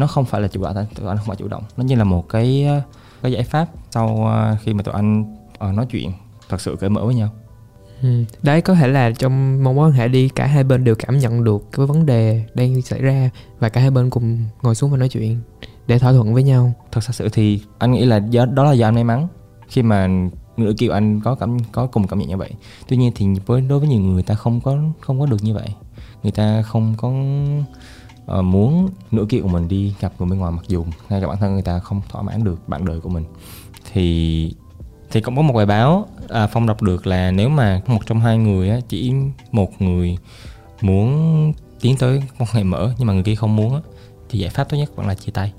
nó 0.00 0.06
không 0.06 0.24
phải 0.24 0.40
là 0.40 0.48
chủ 0.48 0.62
động 0.62 0.86
tụi 0.94 1.08
anh 1.08 1.16
không 1.16 1.26
phải 1.26 1.36
chủ 1.36 1.48
động 1.48 1.62
nó 1.76 1.84
như 1.84 1.94
là 1.94 2.04
một 2.04 2.28
cái 2.28 2.68
cái 3.22 3.32
giải 3.32 3.42
pháp 3.42 3.68
sau 3.90 4.26
ờ, 4.26 4.56
khi 4.62 4.74
mà 4.74 4.82
tụi 4.82 4.94
anh 4.94 5.36
uh, 5.68 5.74
nói 5.74 5.86
chuyện 5.90 6.12
thật 6.48 6.60
sự 6.60 6.76
cởi 6.80 6.90
mở 6.90 7.04
với 7.04 7.14
nhau 7.14 7.30
Ừ. 8.02 8.24
Đấy 8.42 8.60
có 8.60 8.74
thể 8.74 8.88
là 8.88 9.10
trong 9.10 9.64
mối 9.64 9.74
quan 9.74 9.92
hệ 9.92 10.08
đi 10.08 10.28
cả 10.28 10.46
hai 10.46 10.64
bên 10.64 10.84
đều 10.84 10.94
cảm 10.94 11.18
nhận 11.18 11.44
được 11.44 11.68
cái 11.72 11.86
vấn 11.86 12.06
đề 12.06 12.44
đang 12.54 12.82
xảy 12.82 13.02
ra 13.02 13.30
và 13.58 13.68
cả 13.68 13.80
hai 13.80 13.90
bên 13.90 14.10
cùng 14.10 14.38
ngồi 14.62 14.74
xuống 14.74 14.90
và 14.90 14.96
nói 14.96 15.08
chuyện 15.08 15.40
để 15.86 15.98
thỏa 15.98 16.12
thuận 16.12 16.34
với 16.34 16.42
nhau. 16.42 16.72
Thật 16.92 17.00
sự 17.00 17.28
thì 17.32 17.62
anh 17.78 17.92
nghĩ 17.92 18.04
là 18.04 18.16
do 18.16 18.46
đó 18.46 18.64
là 18.64 18.72
do 18.72 18.88
anh 18.88 18.94
may 18.94 19.04
mắn 19.04 19.28
khi 19.68 19.82
mà 19.82 20.08
người 20.56 20.74
kêu 20.78 20.92
anh 20.92 21.20
có 21.20 21.34
cảm 21.34 21.58
có 21.72 21.86
cùng 21.86 22.06
cảm 22.06 22.18
nhận 22.18 22.28
như 22.28 22.36
vậy. 22.36 22.50
Tuy 22.88 22.96
nhiên 22.96 23.12
thì 23.14 23.26
với 23.46 23.60
đối 23.60 23.78
với 23.78 23.88
nhiều 23.88 24.00
người 24.00 24.22
ta 24.22 24.34
không 24.34 24.60
có 24.60 24.78
không 25.00 25.20
có 25.20 25.26
được 25.26 25.42
như 25.42 25.54
vậy. 25.54 25.68
Người 26.22 26.32
ta 26.32 26.62
không 26.62 26.94
có 26.96 27.12
uh, 28.38 28.44
muốn 28.44 28.88
nửa 29.10 29.24
kia 29.28 29.40
của 29.40 29.48
mình 29.48 29.68
đi 29.68 29.94
gặp 30.00 30.12
người 30.18 30.28
bên 30.28 30.38
ngoài 30.38 30.52
mặc 30.52 30.64
dù 30.68 30.84
ngay 31.08 31.20
cả 31.20 31.26
bản 31.26 31.36
thân 31.40 31.52
người 31.52 31.62
ta 31.62 31.78
không 31.78 32.00
thỏa 32.08 32.22
mãn 32.22 32.44
được 32.44 32.68
bạn 32.68 32.84
đời 32.84 33.00
của 33.00 33.08
mình. 33.08 33.24
Thì 33.92 34.54
thì 35.10 35.20
cũng 35.20 35.36
có 35.36 35.42
một 35.42 35.54
bài 35.54 35.66
báo 35.66 36.06
à, 36.28 36.46
phong 36.46 36.66
đọc 36.66 36.82
được 36.82 37.06
là 37.06 37.30
nếu 37.30 37.48
mà 37.48 37.82
một 37.86 38.06
trong 38.06 38.20
hai 38.20 38.38
người 38.38 38.70
á, 38.70 38.78
chỉ 38.88 39.12
một 39.52 39.82
người 39.82 40.16
muốn 40.80 41.52
tiến 41.80 41.96
tới 41.98 42.22
quan 42.38 42.48
hệ 42.52 42.64
mở 42.64 42.92
nhưng 42.98 43.06
mà 43.06 43.12
người 43.12 43.22
kia 43.22 43.34
không 43.34 43.56
muốn 43.56 43.74
á, 43.74 43.80
thì 44.28 44.38
giải 44.38 44.50
pháp 44.50 44.68
tốt 44.68 44.76
nhất 44.76 44.96
vẫn 44.96 45.06
là 45.06 45.14
chia 45.14 45.32
tay. 45.32 45.52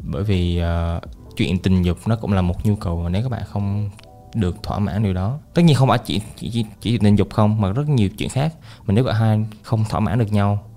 Bởi 0.00 0.24
vì 0.24 0.62
uh, 0.62 1.02
chuyện 1.36 1.58
tình 1.58 1.82
dục 1.82 1.98
nó 2.06 2.16
cũng 2.16 2.32
là 2.32 2.42
một 2.42 2.66
nhu 2.66 2.76
cầu 2.76 3.02
mà 3.02 3.08
nếu 3.08 3.22
các 3.22 3.28
bạn 3.28 3.42
không 3.46 3.90
được 4.34 4.62
thỏa 4.62 4.78
mãn 4.78 5.02
điều 5.02 5.14
đó. 5.14 5.38
Tất 5.54 5.62
nhiên 5.62 5.76
không 5.76 5.88
phải 5.88 5.98
chỉ 6.04 6.20
chỉ 6.36 6.50
chỉ, 6.50 6.64
chỉ 6.80 6.98
tình 6.98 7.16
dục 7.16 7.28
không 7.30 7.60
mà 7.60 7.72
rất 7.72 7.88
nhiều 7.88 8.08
chuyện 8.08 8.28
khác 8.28 8.54
mà 8.86 8.94
nếu 8.94 9.04
cả 9.04 9.12
hai 9.12 9.44
không 9.62 9.84
thỏa 9.90 10.00
mãn 10.00 10.18
được 10.18 10.32
nhau 10.32 10.69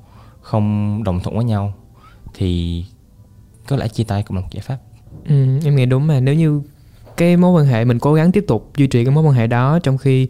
không 0.44 1.04
đồng 1.04 1.20
thuận 1.20 1.36
với 1.36 1.46
nhau 1.46 1.74
thì 2.34 2.84
có 3.68 3.76
lẽ 3.76 3.88
chia 3.88 4.04
tay 4.04 4.24
cũng 4.24 4.38
là 4.38 4.42
một 4.42 4.48
giải 4.52 4.62
pháp. 4.62 4.78
Ừ, 5.28 5.60
em 5.66 5.76
nghĩ 5.76 5.86
đúng 5.86 6.08
mà. 6.08 6.20
Nếu 6.20 6.36
như 6.36 6.62
cái 7.18 7.38
mối 7.38 7.52
quan 7.52 7.66
hệ 7.66 7.86
mình 7.86 8.00
cố 8.00 8.14
gắng 8.14 8.32
tiếp 8.32 8.46
tục 8.48 8.72
duy 8.78 8.88
trì 8.88 9.06
cái 9.06 9.14
mối 9.14 9.24
quan 9.24 9.36
hệ 9.36 9.48
đó 9.48 9.80
trong 9.80 9.98
khi 9.98 10.28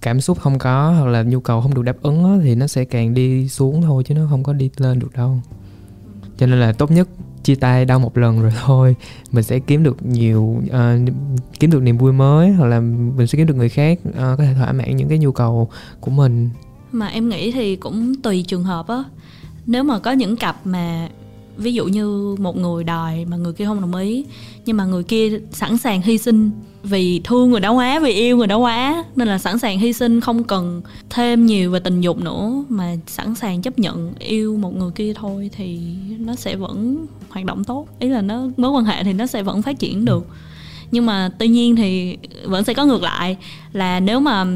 cảm 0.00 0.20
xúc 0.20 0.40
không 0.40 0.58
có 0.58 0.94
hoặc 0.98 1.06
là 1.06 1.22
nhu 1.22 1.40
cầu 1.40 1.60
không 1.60 1.74
được 1.74 1.82
đáp 1.82 1.96
ứng 2.02 2.22
đó, 2.22 2.38
thì 2.42 2.54
nó 2.54 2.66
sẽ 2.66 2.84
càng 2.84 3.14
đi 3.14 3.48
xuống 3.48 3.82
thôi 3.82 4.04
chứ 4.06 4.14
nó 4.14 4.26
không 4.30 4.42
có 4.42 4.52
đi 4.52 4.70
lên 4.76 4.98
được 4.98 5.12
đâu. 5.12 5.40
Cho 6.38 6.46
nên 6.46 6.60
là 6.60 6.72
tốt 6.72 6.90
nhất 6.90 7.08
chia 7.42 7.54
tay 7.54 7.84
đau 7.84 7.98
một 7.98 8.18
lần 8.18 8.42
rồi 8.42 8.52
thôi. 8.64 8.96
Mình 9.32 9.44
sẽ 9.44 9.58
kiếm 9.58 9.82
được 9.82 10.06
nhiều 10.06 10.42
uh, 10.66 11.12
kiếm 11.60 11.70
được 11.70 11.82
niềm 11.82 11.98
vui 11.98 12.12
mới 12.12 12.52
hoặc 12.52 12.66
là 12.66 12.80
mình 12.80 13.26
sẽ 13.26 13.36
kiếm 13.36 13.46
được 13.46 13.56
người 13.56 13.68
khác 13.68 13.98
uh, 14.08 14.14
có 14.14 14.36
thể 14.36 14.54
thỏa 14.54 14.72
mãn 14.72 14.96
những 14.96 15.08
cái 15.08 15.18
nhu 15.18 15.32
cầu 15.32 15.68
của 16.00 16.10
mình. 16.10 16.50
Mà 16.92 17.06
em 17.06 17.28
nghĩ 17.28 17.52
thì 17.52 17.76
cũng 17.76 18.14
tùy 18.22 18.44
trường 18.48 18.64
hợp 18.64 18.88
á 18.88 19.04
nếu 19.66 19.84
mà 19.84 19.98
có 19.98 20.12
những 20.12 20.36
cặp 20.36 20.66
mà, 20.66 21.08
ví 21.56 21.74
dụ 21.74 21.86
như 21.86 22.36
một 22.38 22.56
người 22.56 22.84
đòi 22.84 23.24
mà 23.24 23.36
người 23.36 23.52
kia 23.52 23.64
không 23.64 23.80
đồng 23.80 23.94
ý, 23.94 24.24
nhưng 24.66 24.76
mà 24.76 24.84
người 24.84 25.02
kia 25.02 25.38
sẵn 25.52 25.78
sàng 25.78 26.02
hy 26.02 26.18
sinh 26.18 26.50
vì 26.82 27.20
thương 27.24 27.50
người 27.50 27.60
đó 27.60 27.72
quá, 27.72 28.00
vì 28.00 28.12
yêu 28.12 28.36
người 28.36 28.46
đó 28.46 28.56
quá, 28.56 29.04
nên 29.16 29.28
là 29.28 29.38
sẵn 29.38 29.58
sàng 29.58 29.78
hy 29.78 29.92
sinh, 29.92 30.20
không 30.20 30.44
cần 30.44 30.82
thêm 31.10 31.46
nhiều 31.46 31.70
về 31.70 31.80
tình 31.80 32.00
dục 32.00 32.20
nữa, 32.20 32.64
mà 32.68 32.96
sẵn 33.06 33.34
sàng 33.34 33.62
chấp 33.62 33.78
nhận 33.78 34.12
yêu 34.18 34.56
một 34.56 34.76
người 34.76 34.90
kia 34.90 35.12
thôi 35.12 35.50
thì 35.56 35.80
nó 36.18 36.34
sẽ 36.34 36.56
vẫn 36.56 37.06
hoạt 37.28 37.44
động 37.44 37.64
tốt. 37.64 37.86
Ý 37.98 38.08
là 38.08 38.22
nó, 38.22 38.42
mối 38.56 38.70
quan 38.70 38.84
hệ 38.84 39.04
thì 39.04 39.12
nó 39.12 39.26
sẽ 39.26 39.42
vẫn 39.42 39.62
phát 39.62 39.78
triển 39.78 40.04
được. 40.04 40.26
Nhưng 40.90 41.06
mà 41.06 41.30
tuy 41.38 41.48
nhiên 41.48 41.76
thì 41.76 42.16
vẫn 42.44 42.64
sẽ 42.64 42.74
có 42.74 42.84
ngược 42.84 43.02
lại, 43.02 43.36
là 43.72 44.00
nếu 44.00 44.20
mà 44.20 44.46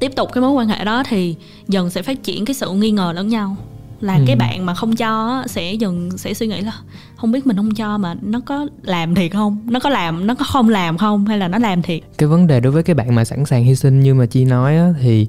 tiếp 0.00 0.12
tục 0.16 0.28
cái 0.32 0.42
mối 0.42 0.50
quan 0.50 0.68
hệ 0.68 0.84
đó 0.84 1.02
thì 1.08 1.34
dần 1.68 1.90
sẽ 1.90 2.02
phát 2.02 2.22
triển 2.22 2.44
cái 2.44 2.54
sự 2.54 2.70
nghi 2.72 2.90
ngờ 2.90 3.12
lẫn 3.12 3.28
nhau 3.28 3.56
là 4.04 4.16
ừ. 4.16 4.22
cái 4.26 4.36
bạn 4.36 4.66
mà 4.66 4.74
không 4.74 4.96
cho 4.96 5.42
sẽ 5.46 5.72
dần 5.72 6.18
sẽ 6.18 6.34
suy 6.34 6.46
nghĩ 6.46 6.60
là 6.60 6.72
không 7.16 7.32
biết 7.32 7.46
mình 7.46 7.56
không 7.56 7.74
cho 7.74 7.98
mà 7.98 8.14
nó 8.22 8.40
có 8.40 8.66
làm 8.82 9.14
thiệt 9.14 9.32
không? 9.32 9.58
Nó 9.64 9.80
có 9.80 9.90
làm 9.90 10.26
nó 10.26 10.34
có 10.34 10.44
không 10.44 10.68
làm 10.68 10.98
không? 10.98 11.26
Hay 11.26 11.38
là 11.38 11.48
nó 11.48 11.58
làm 11.58 11.82
thiệt? 11.82 12.00
Cái 12.18 12.28
vấn 12.28 12.46
đề 12.46 12.60
đối 12.60 12.72
với 12.72 12.82
cái 12.82 12.94
bạn 12.94 13.14
mà 13.14 13.24
sẵn 13.24 13.44
sàng 13.44 13.64
hy 13.64 13.74
sinh 13.74 14.00
như 14.00 14.14
mà 14.14 14.26
chi 14.26 14.44
nói 14.44 14.76
á, 14.76 14.94
thì 15.00 15.26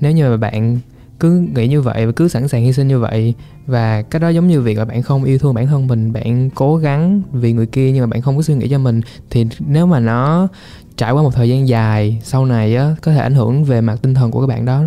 nếu 0.00 0.12
như 0.12 0.30
mà 0.30 0.36
bạn 0.36 0.78
cứ 1.20 1.46
nghĩ 1.54 1.68
như 1.68 1.80
vậy 1.80 2.06
và 2.06 2.12
cứ 2.12 2.28
sẵn 2.28 2.48
sàng 2.48 2.62
hy 2.62 2.72
sinh 2.72 2.88
như 2.88 2.98
vậy 2.98 3.34
và 3.66 4.02
cái 4.02 4.20
đó 4.20 4.28
giống 4.28 4.48
như 4.48 4.60
việc 4.60 4.78
là 4.78 4.84
bạn 4.84 5.02
không 5.02 5.24
yêu 5.24 5.38
thương 5.38 5.54
bản 5.54 5.66
thân 5.66 5.86
mình 5.86 6.12
bạn 6.12 6.50
cố 6.50 6.76
gắng 6.76 7.22
vì 7.32 7.52
người 7.52 7.66
kia 7.66 7.92
nhưng 7.92 8.00
mà 8.00 8.06
bạn 8.06 8.22
không 8.22 8.36
có 8.36 8.42
suy 8.42 8.54
nghĩ 8.54 8.68
cho 8.68 8.78
mình 8.78 9.00
thì 9.30 9.46
nếu 9.58 9.86
mà 9.86 10.00
nó 10.00 10.48
trải 10.96 11.12
qua 11.12 11.22
một 11.22 11.34
thời 11.34 11.48
gian 11.48 11.68
dài 11.68 12.20
sau 12.22 12.46
này 12.46 12.76
á 12.76 12.94
có 13.02 13.12
thể 13.12 13.18
ảnh 13.18 13.34
hưởng 13.34 13.64
về 13.64 13.80
mặt 13.80 13.98
tinh 14.02 14.14
thần 14.14 14.30
của 14.30 14.40
các 14.40 14.46
bạn 14.46 14.64
đó 14.64 14.82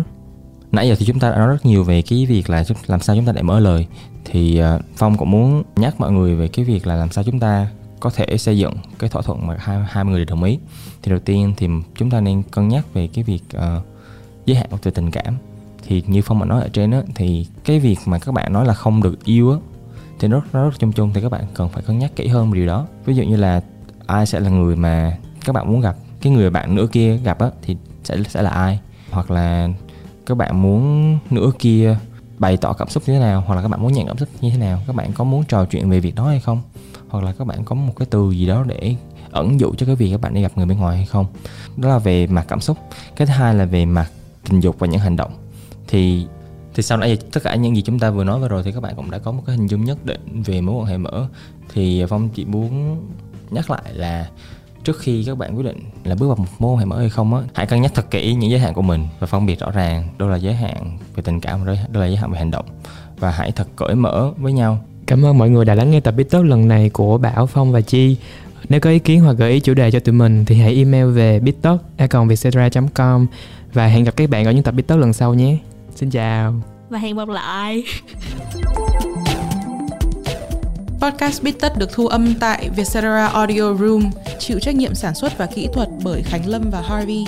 nãy 0.72 0.88
giờ 0.88 0.94
thì 0.98 1.06
chúng 1.06 1.18
ta 1.18 1.30
đã 1.30 1.36
nói 1.36 1.48
rất 1.48 1.66
nhiều 1.66 1.84
về 1.84 2.02
cái 2.02 2.26
việc 2.26 2.50
là 2.50 2.64
làm 2.86 3.00
sao 3.00 3.16
chúng 3.16 3.24
ta 3.24 3.32
để 3.32 3.42
mở 3.42 3.60
lời. 3.60 3.86
Thì 4.24 4.58
à, 4.58 4.78
phong 4.96 5.16
cũng 5.16 5.30
muốn 5.30 5.62
nhắc 5.76 6.00
mọi 6.00 6.12
người 6.12 6.34
về 6.34 6.48
cái 6.48 6.64
việc 6.64 6.86
là 6.86 6.94
làm 6.94 7.10
sao 7.10 7.24
chúng 7.24 7.40
ta 7.40 7.70
có 8.00 8.10
thể 8.10 8.38
xây 8.38 8.58
dựng 8.58 8.74
cái 8.98 9.10
thỏa 9.10 9.22
thuận 9.22 9.46
mà 9.46 9.56
hai 9.58 9.78
hai 9.88 10.04
người 10.04 10.18
đều 10.18 10.24
đồng 10.24 10.42
ý. 10.42 10.58
Thì 11.02 11.10
đầu 11.10 11.18
tiên 11.18 11.54
thì 11.56 11.68
chúng 11.96 12.10
ta 12.10 12.20
nên 12.20 12.42
cân 12.42 12.68
nhắc 12.68 12.94
về 12.94 13.06
cái 13.06 13.24
việc 13.24 13.42
uh, 13.56 13.84
giới 14.46 14.56
hạn 14.56 14.66
về 14.82 14.90
tình 14.90 15.10
cảm. 15.10 15.36
Thì 15.86 16.02
như 16.06 16.22
phong 16.22 16.40
đã 16.40 16.44
nói 16.44 16.62
ở 16.62 16.68
trên 16.68 16.90
đó 16.90 17.02
thì 17.14 17.46
cái 17.64 17.80
việc 17.80 17.98
mà 18.06 18.18
các 18.18 18.32
bạn 18.32 18.52
nói 18.52 18.66
là 18.66 18.74
không 18.74 19.02
được 19.02 19.24
yêu 19.24 19.52
á 19.52 19.58
thì 20.18 20.28
nó 20.28 20.40
rất, 20.52 20.52
rất 20.52 20.78
chung 20.78 20.92
chung 20.92 21.10
thì 21.14 21.20
các 21.20 21.32
bạn 21.32 21.44
cần 21.54 21.68
phải 21.68 21.82
cân 21.82 21.98
nhắc 21.98 22.16
kỹ 22.16 22.26
hơn 22.26 22.50
về 22.50 22.56
điều 22.56 22.66
đó. 22.66 22.86
Ví 23.04 23.14
dụ 23.14 23.22
như 23.22 23.36
là 23.36 23.60
ai 24.06 24.26
sẽ 24.26 24.40
là 24.40 24.50
người 24.50 24.76
mà 24.76 25.16
các 25.44 25.52
bạn 25.52 25.72
muốn 25.72 25.80
gặp 25.80 25.96
cái 26.20 26.32
người 26.32 26.50
bạn 26.50 26.74
nữa 26.74 26.86
kia 26.92 27.16
gặp 27.16 27.38
á 27.38 27.50
thì 27.62 27.76
sẽ 28.04 28.16
sẽ 28.28 28.42
là 28.42 28.50
ai? 28.50 28.80
Hoặc 29.10 29.30
là 29.30 29.68
các 30.30 30.36
bạn 30.36 30.62
muốn 30.62 31.18
nửa 31.30 31.50
kia 31.58 31.96
bày 32.38 32.56
tỏ 32.56 32.72
cảm 32.72 32.88
xúc 32.88 33.02
như 33.06 33.14
thế 33.14 33.20
nào, 33.20 33.44
hoặc 33.46 33.54
là 33.54 33.62
các 33.62 33.68
bạn 33.68 33.82
muốn 33.82 33.92
nhận 33.92 34.06
cảm 34.06 34.18
xúc 34.18 34.28
như 34.40 34.50
thế 34.50 34.58
nào, 34.58 34.82
các 34.86 34.96
bạn 34.96 35.12
có 35.12 35.24
muốn 35.24 35.44
trò 35.44 35.64
chuyện 35.64 35.90
về 35.90 36.00
việc 36.00 36.14
đó 36.14 36.28
hay 36.28 36.40
không? 36.40 36.60
Hoặc 37.08 37.24
là 37.24 37.32
các 37.32 37.46
bạn 37.46 37.64
có 37.64 37.74
một 37.74 37.92
cái 37.96 38.06
từ 38.10 38.30
gì 38.30 38.46
đó 38.46 38.64
để 38.66 38.96
ẩn 39.30 39.60
dụ 39.60 39.74
cho 39.74 39.86
cái 39.86 39.96
việc 39.96 40.10
các 40.10 40.20
bạn 40.20 40.34
đi 40.34 40.42
gặp 40.42 40.52
người 40.56 40.66
bên 40.66 40.78
ngoài 40.78 40.96
hay 40.96 41.06
không? 41.06 41.26
Đó 41.76 41.88
là 41.88 41.98
về 41.98 42.26
mặt 42.26 42.44
cảm 42.48 42.60
xúc. 42.60 42.78
Cái 43.16 43.26
thứ 43.26 43.32
hai 43.32 43.54
là 43.54 43.64
về 43.64 43.84
mặt 43.84 44.10
tình 44.48 44.60
dục 44.60 44.76
và 44.78 44.86
những 44.86 45.00
hành 45.00 45.16
động. 45.16 45.32
Thì 45.88 46.26
thì 46.74 46.82
sau 46.82 46.98
nãy 46.98 47.18
tất 47.32 47.42
cả 47.42 47.54
những 47.54 47.76
gì 47.76 47.82
chúng 47.82 47.98
ta 47.98 48.10
vừa 48.10 48.24
nói 48.24 48.40
vừa 48.40 48.48
rồi 48.48 48.62
thì 48.62 48.72
các 48.72 48.82
bạn 48.82 48.94
cũng 48.96 49.10
đã 49.10 49.18
có 49.18 49.32
một 49.32 49.42
cái 49.46 49.56
hình 49.56 49.66
dung 49.66 49.84
nhất 49.84 50.04
định 50.04 50.42
về 50.42 50.60
mối 50.60 50.76
quan 50.76 50.86
hệ 50.86 50.98
mở. 50.98 51.28
Thì 51.72 52.04
phong 52.08 52.28
chỉ 52.28 52.44
muốn 52.44 53.02
nhắc 53.50 53.70
lại 53.70 53.82
là 53.92 54.28
trước 54.84 54.98
khi 54.98 55.24
các 55.24 55.38
bạn 55.38 55.56
quyết 55.56 55.66
định 55.66 55.78
là 56.04 56.14
bước 56.14 56.26
vào 56.26 56.36
một 56.36 56.44
mối 56.58 56.72
quan 56.72 56.78
hệ 56.78 56.84
mới 56.84 57.00
hay 57.00 57.10
không 57.10 57.34
á 57.34 57.42
hãy 57.54 57.66
cân 57.66 57.82
nhắc 57.82 57.92
thật 57.94 58.10
kỹ 58.10 58.34
những 58.34 58.50
giới 58.50 58.60
hạn 58.60 58.74
của 58.74 58.82
mình 58.82 59.06
và 59.18 59.26
phân 59.26 59.46
biệt 59.46 59.60
rõ 59.60 59.70
ràng 59.70 60.08
đâu 60.18 60.28
là 60.28 60.36
giới 60.36 60.54
hạn 60.54 60.98
về 61.16 61.22
tình 61.22 61.40
cảm 61.40 61.64
và 61.64 61.66
đâu 61.66 62.02
là 62.02 62.06
giới 62.06 62.16
hạn 62.16 62.32
về 62.32 62.38
hành 62.38 62.50
động 62.50 62.64
và 63.18 63.30
hãy 63.30 63.52
thật 63.52 63.68
cởi 63.76 63.94
mở 63.94 64.32
với 64.36 64.52
nhau 64.52 64.78
Cảm 65.06 65.24
ơn 65.24 65.38
mọi 65.38 65.50
người 65.50 65.64
đã 65.64 65.74
lắng 65.74 65.90
nghe 65.90 66.00
tập 66.00 66.14
Bít 66.16 66.30
Tất 66.30 66.42
lần 66.44 66.68
này 66.68 66.90
của 66.90 67.18
Bảo 67.18 67.46
Phong 67.46 67.72
và 67.72 67.80
Chi 67.80 68.16
Nếu 68.68 68.80
có 68.80 68.90
ý 68.90 68.98
kiến 68.98 69.20
hoặc 69.20 69.32
gợi 69.32 69.52
ý 69.52 69.60
chủ 69.60 69.74
đề 69.74 69.90
cho 69.90 70.00
tụi 70.00 70.12
mình 70.12 70.44
thì 70.44 70.56
hãy 70.56 70.74
email 70.74 71.10
về 71.10 71.40
bittalk.com 71.40 72.28
và 73.72 73.86
hẹn 73.86 74.04
gặp 74.04 74.16
các 74.16 74.30
bạn 74.30 74.44
ở 74.44 74.50
những 74.50 74.62
tập 74.62 74.74
Bittalk 74.74 75.00
lần 75.00 75.12
sau 75.12 75.34
nhé. 75.34 75.56
Xin 75.94 76.10
chào. 76.10 76.54
Và 76.90 76.98
hẹn 76.98 77.16
gặp 77.16 77.28
lại. 77.28 77.84
Podcast 81.00 81.42
Bít 81.42 81.54
Tất 81.60 81.72
được 81.78 81.92
thu 81.92 82.06
âm 82.06 82.34
tại 82.40 82.70
Vietcetera 82.76 83.26
Audio 83.26 83.74
Room, 83.74 84.10
chịu 84.38 84.58
trách 84.58 84.74
nhiệm 84.74 84.94
sản 84.94 85.14
xuất 85.14 85.38
và 85.38 85.46
kỹ 85.46 85.68
thuật 85.72 85.88
bởi 86.04 86.22
Khánh 86.22 86.48
Lâm 86.48 86.70
và 86.70 86.80
Harvey. 86.80 87.24